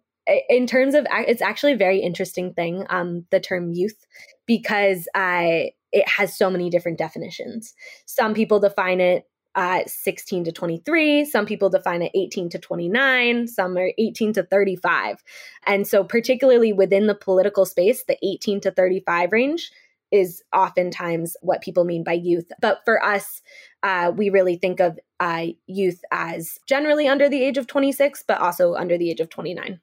in 0.49 0.67
terms 0.67 0.95
of 0.95 1.07
it's 1.11 1.43
actually 1.43 1.73
a 1.73 1.77
very 1.77 2.01
interesting 2.01 2.53
thing, 2.53 2.85
um, 2.91 3.25
the 3.31 3.41
term 3.41 3.71
youth, 3.73 4.05
because 4.47 5.09
I 5.15 5.71
it 5.93 6.09
has 6.09 6.37
so 6.37 6.51
many 6.51 6.71
different 6.71 6.99
definitions. 6.99 7.75
Some 8.07 8.35
people 8.35 8.59
define 8.59 9.01
it 9.01 9.25
uh, 9.55 9.81
16 9.87 10.45
to 10.45 10.53
23. 10.53 11.25
Some 11.25 11.47
people 11.47 11.71
define 11.71 12.03
it 12.03 12.13
18 12.15 12.49
to 12.51 12.59
29. 12.59 13.49
Some 13.49 13.77
are 13.77 13.93
18 13.99 14.33
to 14.35 14.43
35. 14.43 15.23
And 15.67 15.87
so, 15.87 16.05
particularly 16.05 16.73
within 16.73 17.07
the 17.07 17.15
political 17.15 17.67
space, 17.67 18.05
the 18.05 18.17
18 18.23 18.61
to 18.63 18.71
35 18.71 19.33
range 19.33 19.71
is 20.11 20.43
oftentimes 20.53 21.37
what 21.41 21.63
people 21.63 21.85
mean 21.85 22.05
by 22.05 22.13
youth. 22.13 22.51
But 22.61 22.83
for 22.85 23.03
us, 23.03 23.41
uh, 23.83 24.13
we 24.15 24.29
really 24.29 24.57
think 24.57 24.79
of 24.79 24.99
uh, 25.19 25.47
youth 25.67 26.03
as 26.11 26.59
generally 26.67 27.09
under 27.09 27.29
the 27.29 27.43
age 27.43 27.57
of 27.57 27.67
26, 27.67 28.25
but 28.29 28.41
also 28.41 28.75
under 28.75 28.99
the 28.99 29.11
age 29.11 29.21
of 29.21 29.31
29. 29.31 29.81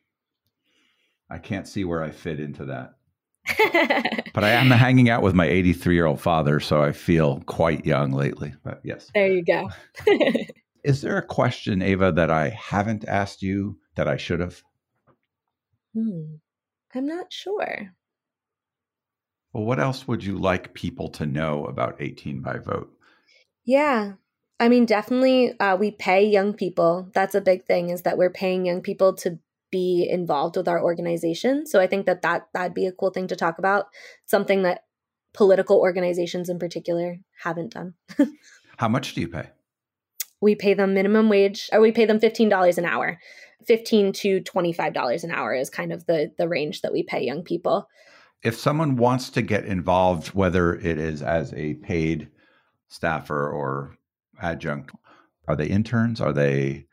I 1.31 1.37
can't 1.37 1.67
see 1.67 1.83
where 1.83 2.03
I 2.03 2.11
fit 2.11 2.39
into 2.39 2.65
that. 2.65 2.98
but 4.33 4.43
I 4.43 4.49
am 4.49 4.69
hanging 4.71 5.09
out 5.09 5.21
with 5.21 5.33
my 5.33 5.45
83 5.45 5.95
year 5.95 6.05
old 6.05 6.21
father, 6.21 6.59
so 6.59 6.81
I 6.81 6.91
feel 6.91 7.41
quite 7.45 7.85
young 7.85 8.11
lately. 8.11 8.53
But 8.63 8.81
yes. 8.83 9.09
There 9.13 9.27
you 9.27 9.43
go. 9.43 9.69
Is 10.83 11.01
there 11.01 11.17
a 11.17 11.25
question, 11.25 11.81
Ava, 11.81 12.11
that 12.13 12.31
I 12.31 12.49
haven't 12.49 13.05
asked 13.07 13.41
you 13.41 13.77
that 13.95 14.07
I 14.07 14.17
should 14.17 14.39
have? 14.39 14.61
Hmm. 15.93 16.35
I'm 16.95 17.05
not 17.05 17.31
sure. 17.31 17.93
Well, 19.53 19.65
what 19.65 19.79
else 19.79 20.07
would 20.07 20.23
you 20.23 20.37
like 20.37 20.73
people 20.73 21.09
to 21.09 21.25
know 21.25 21.65
about 21.65 21.97
18 21.99 22.41
by 22.41 22.59
vote? 22.59 22.91
Yeah. 23.65 24.13
I 24.59 24.69
mean, 24.69 24.85
definitely 24.85 25.57
uh, 25.59 25.75
we 25.75 25.91
pay 25.91 26.25
young 26.25 26.53
people. 26.53 27.09
That's 27.13 27.35
a 27.35 27.41
big 27.41 27.65
thing 27.65 27.89
is 27.89 28.03
that 28.03 28.17
we're 28.17 28.29
paying 28.29 28.65
young 28.65 28.81
people 28.81 29.13
to 29.15 29.39
be 29.71 30.07
involved 30.09 30.57
with 30.57 30.67
our 30.67 30.81
organization. 30.81 31.65
So 31.65 31.79
I 31.79 31.87
think 31.87 32.05
that, 32.05 32.21
that 32.21 32.47
that'd 32.53 32.73
be 32.73 32.85
a 32.85 32.91
cool 32.91 33.11
thing 33.11 33.27
to 33.27 33.35
talk 33.35 33.59
about. 33.59 33.87
Something 34.25 34.63
that 34.63 34.83
political 35.33 35.77
organizations 35.77 36.49
in 36.49 36.59
particular 36.59 37.17
haven't 37.43 37.73
done. 37.73 37.93
How 38.77 38.87
much 38.87 39.13
do 39.13 39.21
you 39.21 39.27
pay? 39.27 39.49
We 40.41 40.55
pay 40.55 40.73
them 40.73 40.93
minimum 40.93 41.29
wage, 41.29 41.69
or 41.71 41.81
we 41.81 41.91
pay 41.91 42.05
them 42.05 42.19
$15 42.19 42.77
an 42.77 42.85
hour. 42.85 43.19
15 43.65 44.13
to 44.13 44.41
$25 44.41 45.23
an 45.23 45.31
hour 45.31 45.53
is 45.53 45.69
kind 45.69 45.91
of 45.91 46.05
the 46.05 46.31
the 46.37 46.47
range 46.47 46.81
that 46.81 46.93
we 46.93 47.03
pay 47.03 47.23
young 47.23 47.43
people. 47.43 47.87
If 48.41 48.57
someone 48.57 48.95
wants 48.95 49.29
to 49.31 49.41
get 49.41 49.65
involved 49.65 50.29
whether 50.29 50.75
it 50.75 50.97
is 50.97 51.21
as 51.21 51.53
a 51.53 51.73
paid 51.75 52.29
staffer 52.87 53.51
or 53.51 53.97
adjunct, 54.41 54.91
are 55.47 55.57
they 55.57 55.67
interns? 55.67 56.21
Are 56.21 56.31
they 56.31 56.85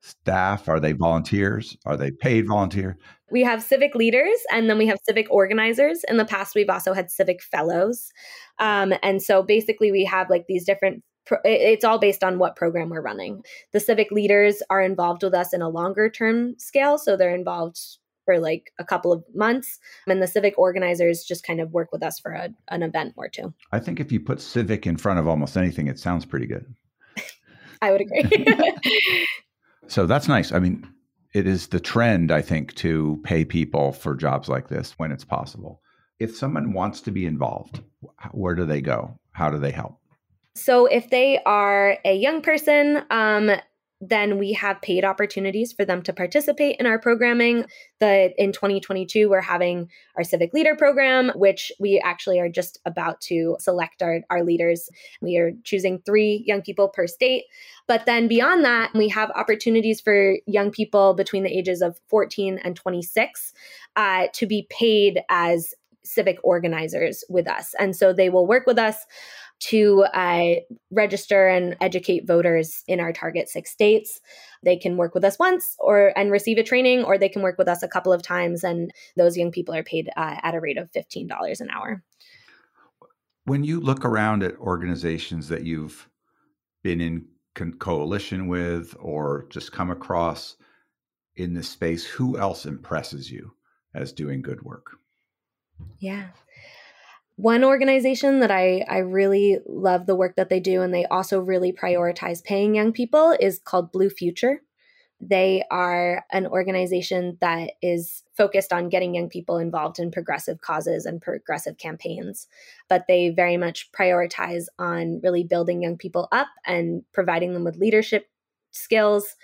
staff? 0.00 0.68
Are 0.68 0.80
they 0.80 0.92
volunteers? 0.92 1.76
Are 1.86 1.96
they 1.96 2.10
paid 2.10 2.46
volunteer? 2.46 2.96
We 3.30 3.42
have 3.42 3.62
civic 3.62 3.94
leaders 3.94 4.38
and 4.50 4.68
then 4.68 4.78
we 4.78 4.86
have 4.86 4.98
civic 5.04 5.30
organizers. 5.30 6.04
In 6.08 6.16
the 6.16 6.24
past, 6.24 6.54
we've 6.54 6.70
also 6.70 6.92
had 6.92 7.10
civic 7.10 7.42
fellows. 7.42 8.10
Um, 8.58 8.92
and 9.02 9.22
so 9.22 9.42
basically, 9.42 9.92
we 9.92 10.04
have 10.04 10.30
like 10.30 10.46
these 10.48 10.64
different 10.64 11.02
it's 11.44 11.84
all 11.84 11.98
based 11.98 12.24
on 12.24 12.38
what 12.38 12.56
program 12.56 12.88
we're 12.88 13.02
running. 13.02 13.44
The 13.72 13.78
civic 13.78 14.10
leaders 14.10 14.62
are 14.68 14.80
involved 14.80 15.22
with 15.22 15.34
us 15.34 15.52
in 15.52 15.62
a 15.62 15.68
longer 15.68 16.10
term 16.10 16.58
scale. 16.58 16.98
So 16.98 17.16
they're 17.16 17.34
involved 17.34 17.78
for 18.24 18.38
like 18.38 18.72
a 18.78 18.84
couple 18.84 19.12
of 19.12 19.24
months. 19.34 19.78
And 20.06 20.22
the 20.22 20.26
civic 20.26 20.58
organizers 20.58 21.24
just 21.24 21.44
kind 21.44 21.60
of 21.60 21.72
work 21.72 21.90
with 21.92 22.02
us 22.02 22.18
for 22.18 22.32
a, 22.32 22.50
an 22.68 22.82
event 22.82 23.14
or 23.16 23.28
two. 23.28 23.54
I 23.72 23.78
think 23.78 24.00
if 24.00 24.12
you 24.12 24.20
put 24.20 24.40
civic 24.40 24.86
in 24.86 24.96
front 24.96 25.18
of 25.18 25.26
almost 25.26 25.56
anything, 25.56 25.86
it 25.86 25.98
sounds 25.98 26.24
pretty 26.24 26.46
good. 26.46 26.66
I 27.82 27.92
would 27.92 28.00
agree. 28.00 28.22
So 29.90 30.06
that's 30.06 30.28
nice. 30.28 30.52
I 30.52 30.60
mean, 30.60 30.86
it 31.34 31.48
is 31.48 31.66
the 31.66 31.80
trend, 31.80 32.30
I 32.30 32.42
think, 32.42 32.74
to 32.76 33.20
pay 33.24 33.44
people 33.44 33.90
for 33.90 34.14
jobs 34.14 34.48
like 34.48 34.68
this 34.68 34.92
when 34.98 35.10
it's 35.10 35.24
possible. 35.24 35.82
If 36.20 36.36
someone 36.36 36.72
wants 36.72 37.00
to 37.02 37.10
be 37.10 37.26
involved, 37.26 37.80
where 38.30 38.54
do 38.54 38.64
they 38.64 38.80
go? 38.80 39.18
How 39.32 39.50
do 39.50 39.58
they 39.58 39.72
help? 39.72 39.98
So, 40.54 40.86
if 40.86 41.10
they 41.10 41.40
are 41.44 41.98
a 42.04 42.14
young 42.14 42.40
person, 42.40 43.02
um, 43.10 43.50
then 44.00 44.38
we 44.38 44.52
have 44.54 44.80
paid 44.80 45.04
opportunities 45.04 45.72
for 45.72 45.84
them 45.84 46.02
to 46.02 46.12
participate 46.12 46.76
in 46.80 46.86
our 46.86 46.98
programming. 46.98 47.66
The 47.98 48.32
in 48.42 48.52
2022 48.52 49.28
we're 49.28 49.40
having 49.40 49.90
our 50.16 50.24
civic 50.24 50.54
leader 50.54 50.74
program 50.74 51.30
which 51.34 51.70
we 51.78 52.00
actually 52.02 52.40
are 52.40 52.48
just 52.48 52.78
about 52.86 53.20
to 53.22 53.56
select 53.60 54.02
our 54.02 54.20
our 54.30 54.42
leaders. 54.42 54.88
We 55.20 55.36
are 55.36 55.52
choosing 55.64 56.00
3 56.06 56.44
young 56.46 56.62
people 56.62 56.88
per 56.88 57.06
state. 57.06 57.44
But 57.86 58.06
then 58.06 58.28
beyond 58.28 58.64
that, 58.64 58.92
we 58.94 59.08
have 59.08 59.30
opportunities 59.32 60.00
for 60.00 60.36
young 60.46 60.70
people 60.70 61.14
between 61.14 61.42
the 61.42 61.56
ages 61.56 61.82
of 61.82 62.00
14 62.08 62.58
and 62.62 62.76
26 62.76 63.52
uh, 63.96 64.28
to 64.32 64.46
be 64.46 64.66
paid 64.70 65.20
as 65.28 65.74
civic 66.04 66.38
organizers 66.42 67.24
with 67.28 67.48
us. 67.48 67.74
And 67.78 67.94
so 67.94 68.12
they 68.12 68.30
will 68.30 68.46
work 68.46 68.66
with 68.66 68.78
us 68.78 68.96
to 69.60 70.04
uh, 70.14 70.54
register 70.90 71.46
and 71.46 71.76
educate 71.80 72.26
voters 72.26 72.82
in 72.88 72.98
our 72.98 73.12
target 73.12 73.48
six 73.48 73.70
states. 73.70 74.20
They 74.62 74.76
can 74.76 74.96
work 74.96 75.14
with 75.14 75.24
us 75.24 75.38
once 75.38 75.76
or 75.78 76.16
and 76.18 76.30
receive 76.30 76.58
a 76.58 76.62
training, 76.62 77.04
or 77.04 77.18
they 77.18 77.28
can 77.28 77.42
work 77.42 77.58
with 77.58 77.68
us 77.68 77.82
a 77.82 77.88
couple 77.88 78.12
of 78.12 78.22
times, 78.22 78.64
and 78.64 78.90
those 79.16 79.36
young 79.36 79.50
people 79.50 79.74
are 79.74 79.82
paid 79.82 80.08
uh, 80.16 80.36
at 80.42 80.54
a 80.54 80.60
rate 80.60 80.78
of 80.78 80.90
fifteen 80.90 81.26
dollars 81.26 81.60
an 81.60 81.70
hour. 81.70 82.02
When 83.44 83.64
you 83.64 83.80
look 83.80 84.04
around 84.04 84.42
at 84.42 84.56
organizations 84.58 85.48
that 85.48 85.64
you've 85.64 86.08
been 86.82 87.00
in 87.00 87.26
co- 87.54 87.72
coalition 87.72 88.48
with 88.48 88.94
or 88.98 89.46
just 89.50 89.72
come 89.72 89.90
across 89.90 90.56
in 91.36 91.54
this 91.54 91.68
space, 91.68 92.04
who 92.04 92.38
else 92.38 92.66
impresses 92.66 93.30
you 93.30 93.52
as 93.94 94.12
doing 94.12 94.42
good 94.42 94.62
work? 94.62 94.92
Yeah. 95.98 96.28
One 97.36 97.64
organization 97.64 98.40
that 98.40 98.50
I, 98.50 98.84
I 98.88 98.98
really 98.98 99.58
love 99.66 100.06
the 100.06 100.16
work 100.16 100.36
that 100.36 100.50
they 100.50 100.60
do, 100.60 100.82
and 100.82 100.92
they 100.92 101.06
also 101.06 101.40
really 101.40 101.72
prioritize 101.72 102.44
paying 102.44 102.74
young 102.74 102.92
people, 102.92 103.34
is 103.40 103.58
called 103.58 103.92
Blue 103.92 104.10
Future. 104.10 104.60
They 105.22 105.64
are 105.70 106.24
an 106.32 106.46
organization 106.46 107.36
that 107.40 107.72
is 107.82 108.22
focused 108.34 108.72
on 108.72 108.88
getting 108.88 109.14
young 109.14 109.28
people 109.28 109.58
involved 109.58 109.98
in 109.98 110.10
progressive 110.10 110.62
causes 110.62 111.04
and 111.04 111.20
progressive 111.20 111.76
campaigns, 111.76 112.46
but 112.88 113.04
they 113.06 113.28
very 113.28 113.58
much 113.58 113.92
prioritize 113.92 114.64
on 114.78 115.20
really 115.22 115.44
building 115.44 115.82
young 115.82 115.98
people 115.98 116.28
up 116.32 116.48
and 116.66 117.04
providing 117.12 117.52
them 117.52 117.64
with 117.64 117.76
leadership 117.76 118.28
skills 118.70 119.36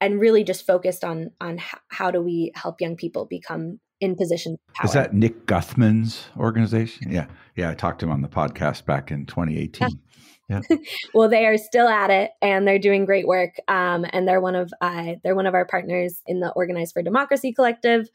and 0.00 0.20
really 0.20 0.44
just 0.44 0.66
focused 0.66 1.04
on 1.04 1.30
on 1.40 1.60
how 1.88 2.10
do 2.10 2.22
we 2.22 2.52
help 2.54 2.80
young 2.80 2.96
people 2.96 3.26
become 3.26 3.80
in 4.00 4.16
position. 4.16 4.58
Is 4.84 4.92
that 4.92 5.14
Nick 5.14 5.46
Guthman's 5.46 6.26
organization? 6.36 7.10
Yeah. 7.10 7.26
Yeah. 7.56 7.70
I 7.70 7.74
talked 7.74 8.00
to 8.00 8.06
him 8.06 8.12
on 8.12 8.22
the 8.22 8.28
podcast 8.28 8.84
back 8.84 9.10
in 9.10 9.26
2018. 9.26 10.00
Yeah. 10.50 10.62
well, 11.12 11.28
they 11.28 11.44
are 11.44 11.58
still 11.58 11.88
at 11.88 12.08
it 12.08 12.30
and 12.40 12.66
they're 12.66 12.78
doing 12.78 13.04
great 13.04 13.26
work. 13.26 13.56
Um, 13.68 14.06
and 14.08 14.26
they're 14.26 14.40
one 14.40 14.54
of 14.54 14.72
uh, 14.80 15.16
they're 15.22 15.34
one 15.34 15.44
of 15.44 15.52
our 15.52 15.66
partners 15.66 16.22
in 16.26 16.40
the 16.40 16.50
Organize 16.52 16.90
for 16.90 17.02
Democracy 17.02 17.52
Collective. 17.52 18.08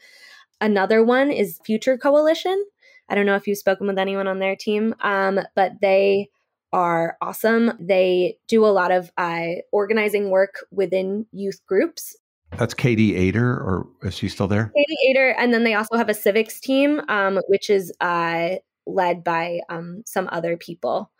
Another 0.59 1.03
one 1.03 1.31
is 1.31 1.59
Future 1.63 1.95
Coalition. 1.95 2.65
I 3.07 3.13
don't 3.13 3.27
know 3.27 3.35
if 3.35 3.45
you've 3.45 3.59
spoken 3.59 3.85
with 3.85 3.99
anyone 3.99 4.27
on 4.27 4.39
their 4.39 4.55
team, 4.55 4.95
um, 5.01 5.39
but 5.55 5.73
they 5.79 6.29
are 6.71 7.17
awesome. 7.21 7.73
They 7.79 8.37
do 8.47 8.65
a 8.65 8.67
lot 8.73 8.91
of 8.91 9.11
uh, 9.17 9.61
organizing 9.71 10.31
work 10.31 10.65
within 10.71 11.27
youth 11.31 11.61
groups. 11.67 12.15
That's 12.57 12.73
Katie 12.73 13.15
Eder, 13.15 13.49
or 13.49 13.87
is 14.03 14.15
she 14.15 14.29
still 14.29 14.47
there? 14.47 14.71
Katie 14.75 15.09
Eder, 15.09 15.31
and 15.37 15.53
then 15.53 15.63
they 15.63 15.73
also 15.73 15.97
have 15.97 16.09
a 16.09 16.13
civics 16.13 16.59
team, 16.59 17.01
um, 17.09 17.39
which 17.47 17.69
is 17.69 17.91
uh, 17.99 18.55
led 18.85 19.23
by 19.23 19.59
um, 19.69 20.03
some 20.05 20.29
other 20.31 20.55
people. 20.55 21.11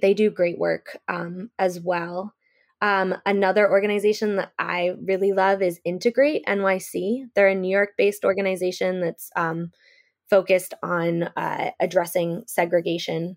They 0.00 0.14
do 0.14 0.30
great 0.30 0.58
work 0.58 0.98
um, 1.08 1.50
as 1.58 1.80
well. 1.80 2.34
Um, 2.82 3.14
another 3.24 3.70
organization 3.70 4.36
that 4.36 4.52
I 4.58 4.94
really 5.02 5.32
love 5.32 5.62
is 5.62 5.80
Integrate 5.84 6.44
NYC. 6.46 7.26
They're 7.34 7.48
a 7.48 7.54
New 7.54 7.70
York 7.70 7.90
based 7.96 8.24
organization 8.24 9.00
that's 9.00 9.30
um, 9.36 9.70
focused 10.28 10.74
on 10.82 11.24
uh, 11.36 11.70
addressing 11.80 12.42
segregation 12.46 13.36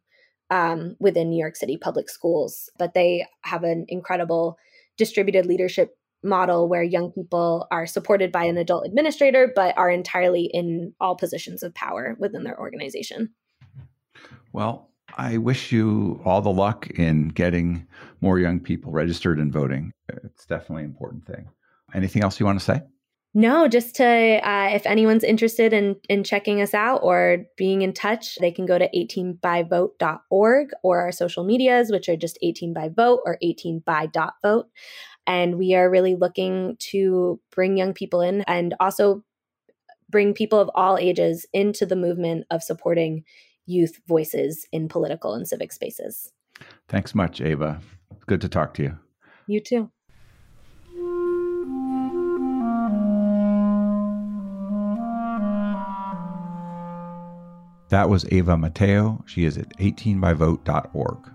um, 0.49 0.95
within 0.99 1.29
New 1.29 1.39
York 1.39 1.55
City 1.55 1.77
public 1.77 2.09
schools. 2.09 2.69
But 2.77 2.93
they 2.93 3.27
have 3.41 3.63
an 3.63 3.85
incredible 3.87 4.57
distributed 4.97 5.45
leadership 5.45 5.95
model 6.25 6.67
where 6.67 6.83
young 6.83 7.11
people 7.11 7.67
are 7.71 7.85
supported 7.85 8.31
by 8.31 8.43
an 8.45 8.57
adult 8.57 8.85
administrator 8.85 9.51
but 9.55 9.77
are 9.77 9.89
entirely 9.89 10.49
in 10.53 10.93
all 10.99 11.15
positions 11.15 11.63
of 11.63 11.73
power 11.73 12.15
within 12.19 12.43
their 12.43 12.59
organization. 12.59 13.33
Well, 14.51 14.89
I 15.17 15.38
wish 15.38 15.71
you 15.71 16.21
all 16.25 16.41
the 16.41 16.51
luck 16.51 16.89
in 16.91 17.29
getting 17.29 17.88
more 18.21 18.39
young 18.39 18.59
people 18.59 18.91
registered 18.91 19.39
and 19.39 19.51
voting. 19.51 19.91
It's 20.09 20.45
definitely 20.45 20.84
an 20.84 20.89
important 20.89 21.26
thing. 21.26 21.47
Anything 21.93 22.23
else 22.23 22.39
you 22.39 22.45
want 22.45 22.59
to 22.59 22.65
say? 22.65 22.82
No, 23.38 23.67
just 23.67 23.95
to 23.97 24.05
uh, 24.05 24.69
if 24.73 24.86
anyone's 24.86 25.26
interested 25.26 25.73
in 25.73 25.97
in 26.07 26.23
checking 26.23 26.61
us 26.61 26.73
out 26.73 27.01
or 27.03 27.45
being 27.57 27.82
in 27.82 27.91
touch, 27.91 28.38
they 28.38 28.49
can 28.49 28.65
go 28.65 28.80
to 28.80 28.89
18byvote.org 28.95 30.69
or 30.84 31.01
our 31.01 31.11
social 31.11 31.43
medias, 31.43 31.91
which 31.91 32.07
are 32.07 32.15
just 32.15 32.39
18 32.41 32.73
by 32.73 32.88
vote 32.88 33.19
or 33.26 33.38
18 33.41 33.84
by 33.86 34.05
dot 34.05 34.36
vote. 34.41 34.67
And 35.28 35.57
we 35.57 35.73
are 35.76 35.89
really 35.89 36.15
looking 36.15 36.78
to 36.91 37.39
bring 37.51 37.78
young 37.78 37.93
people 37.93 38.21
in 38.21 38.41
and 38.41 38.76
also 38.80 39.23
bring 40.09 40.34
people 40.34 40.59
of 40.59 40.69
all 40.76 40.97
ages 40.97 41.45
into 41.53 41.86
the 41.86 41.95
movement 41.95 42.45
of 42.51 42.63
supporting 42.63 43.23
youth 43.65 43.99
voices 44.07 44.67
in 44.71 44.88
political 44.88 45.34
and 45.34 45.47
civic 45.47 45.71
spaces. 45.71 46.32
Thanks 46.88 47.15
much, 47.15 47.41
Ava. 47.41 47.82
Good 48.28 48.41
to 48.41 48.49
talk 48.49 48.73
to 48.76 48.84
you. 48.84 48.97
You 49.47 49.59
too. 49.59 49.91
That 57.89 58.09
was 58.09 58.26
Ava 58.32 58.57
Mateo. 58.57 59.23
She 59.28 59.45
is 59.45 59.57
at 59.57 59.69
18byvote.org. 59.78 61.34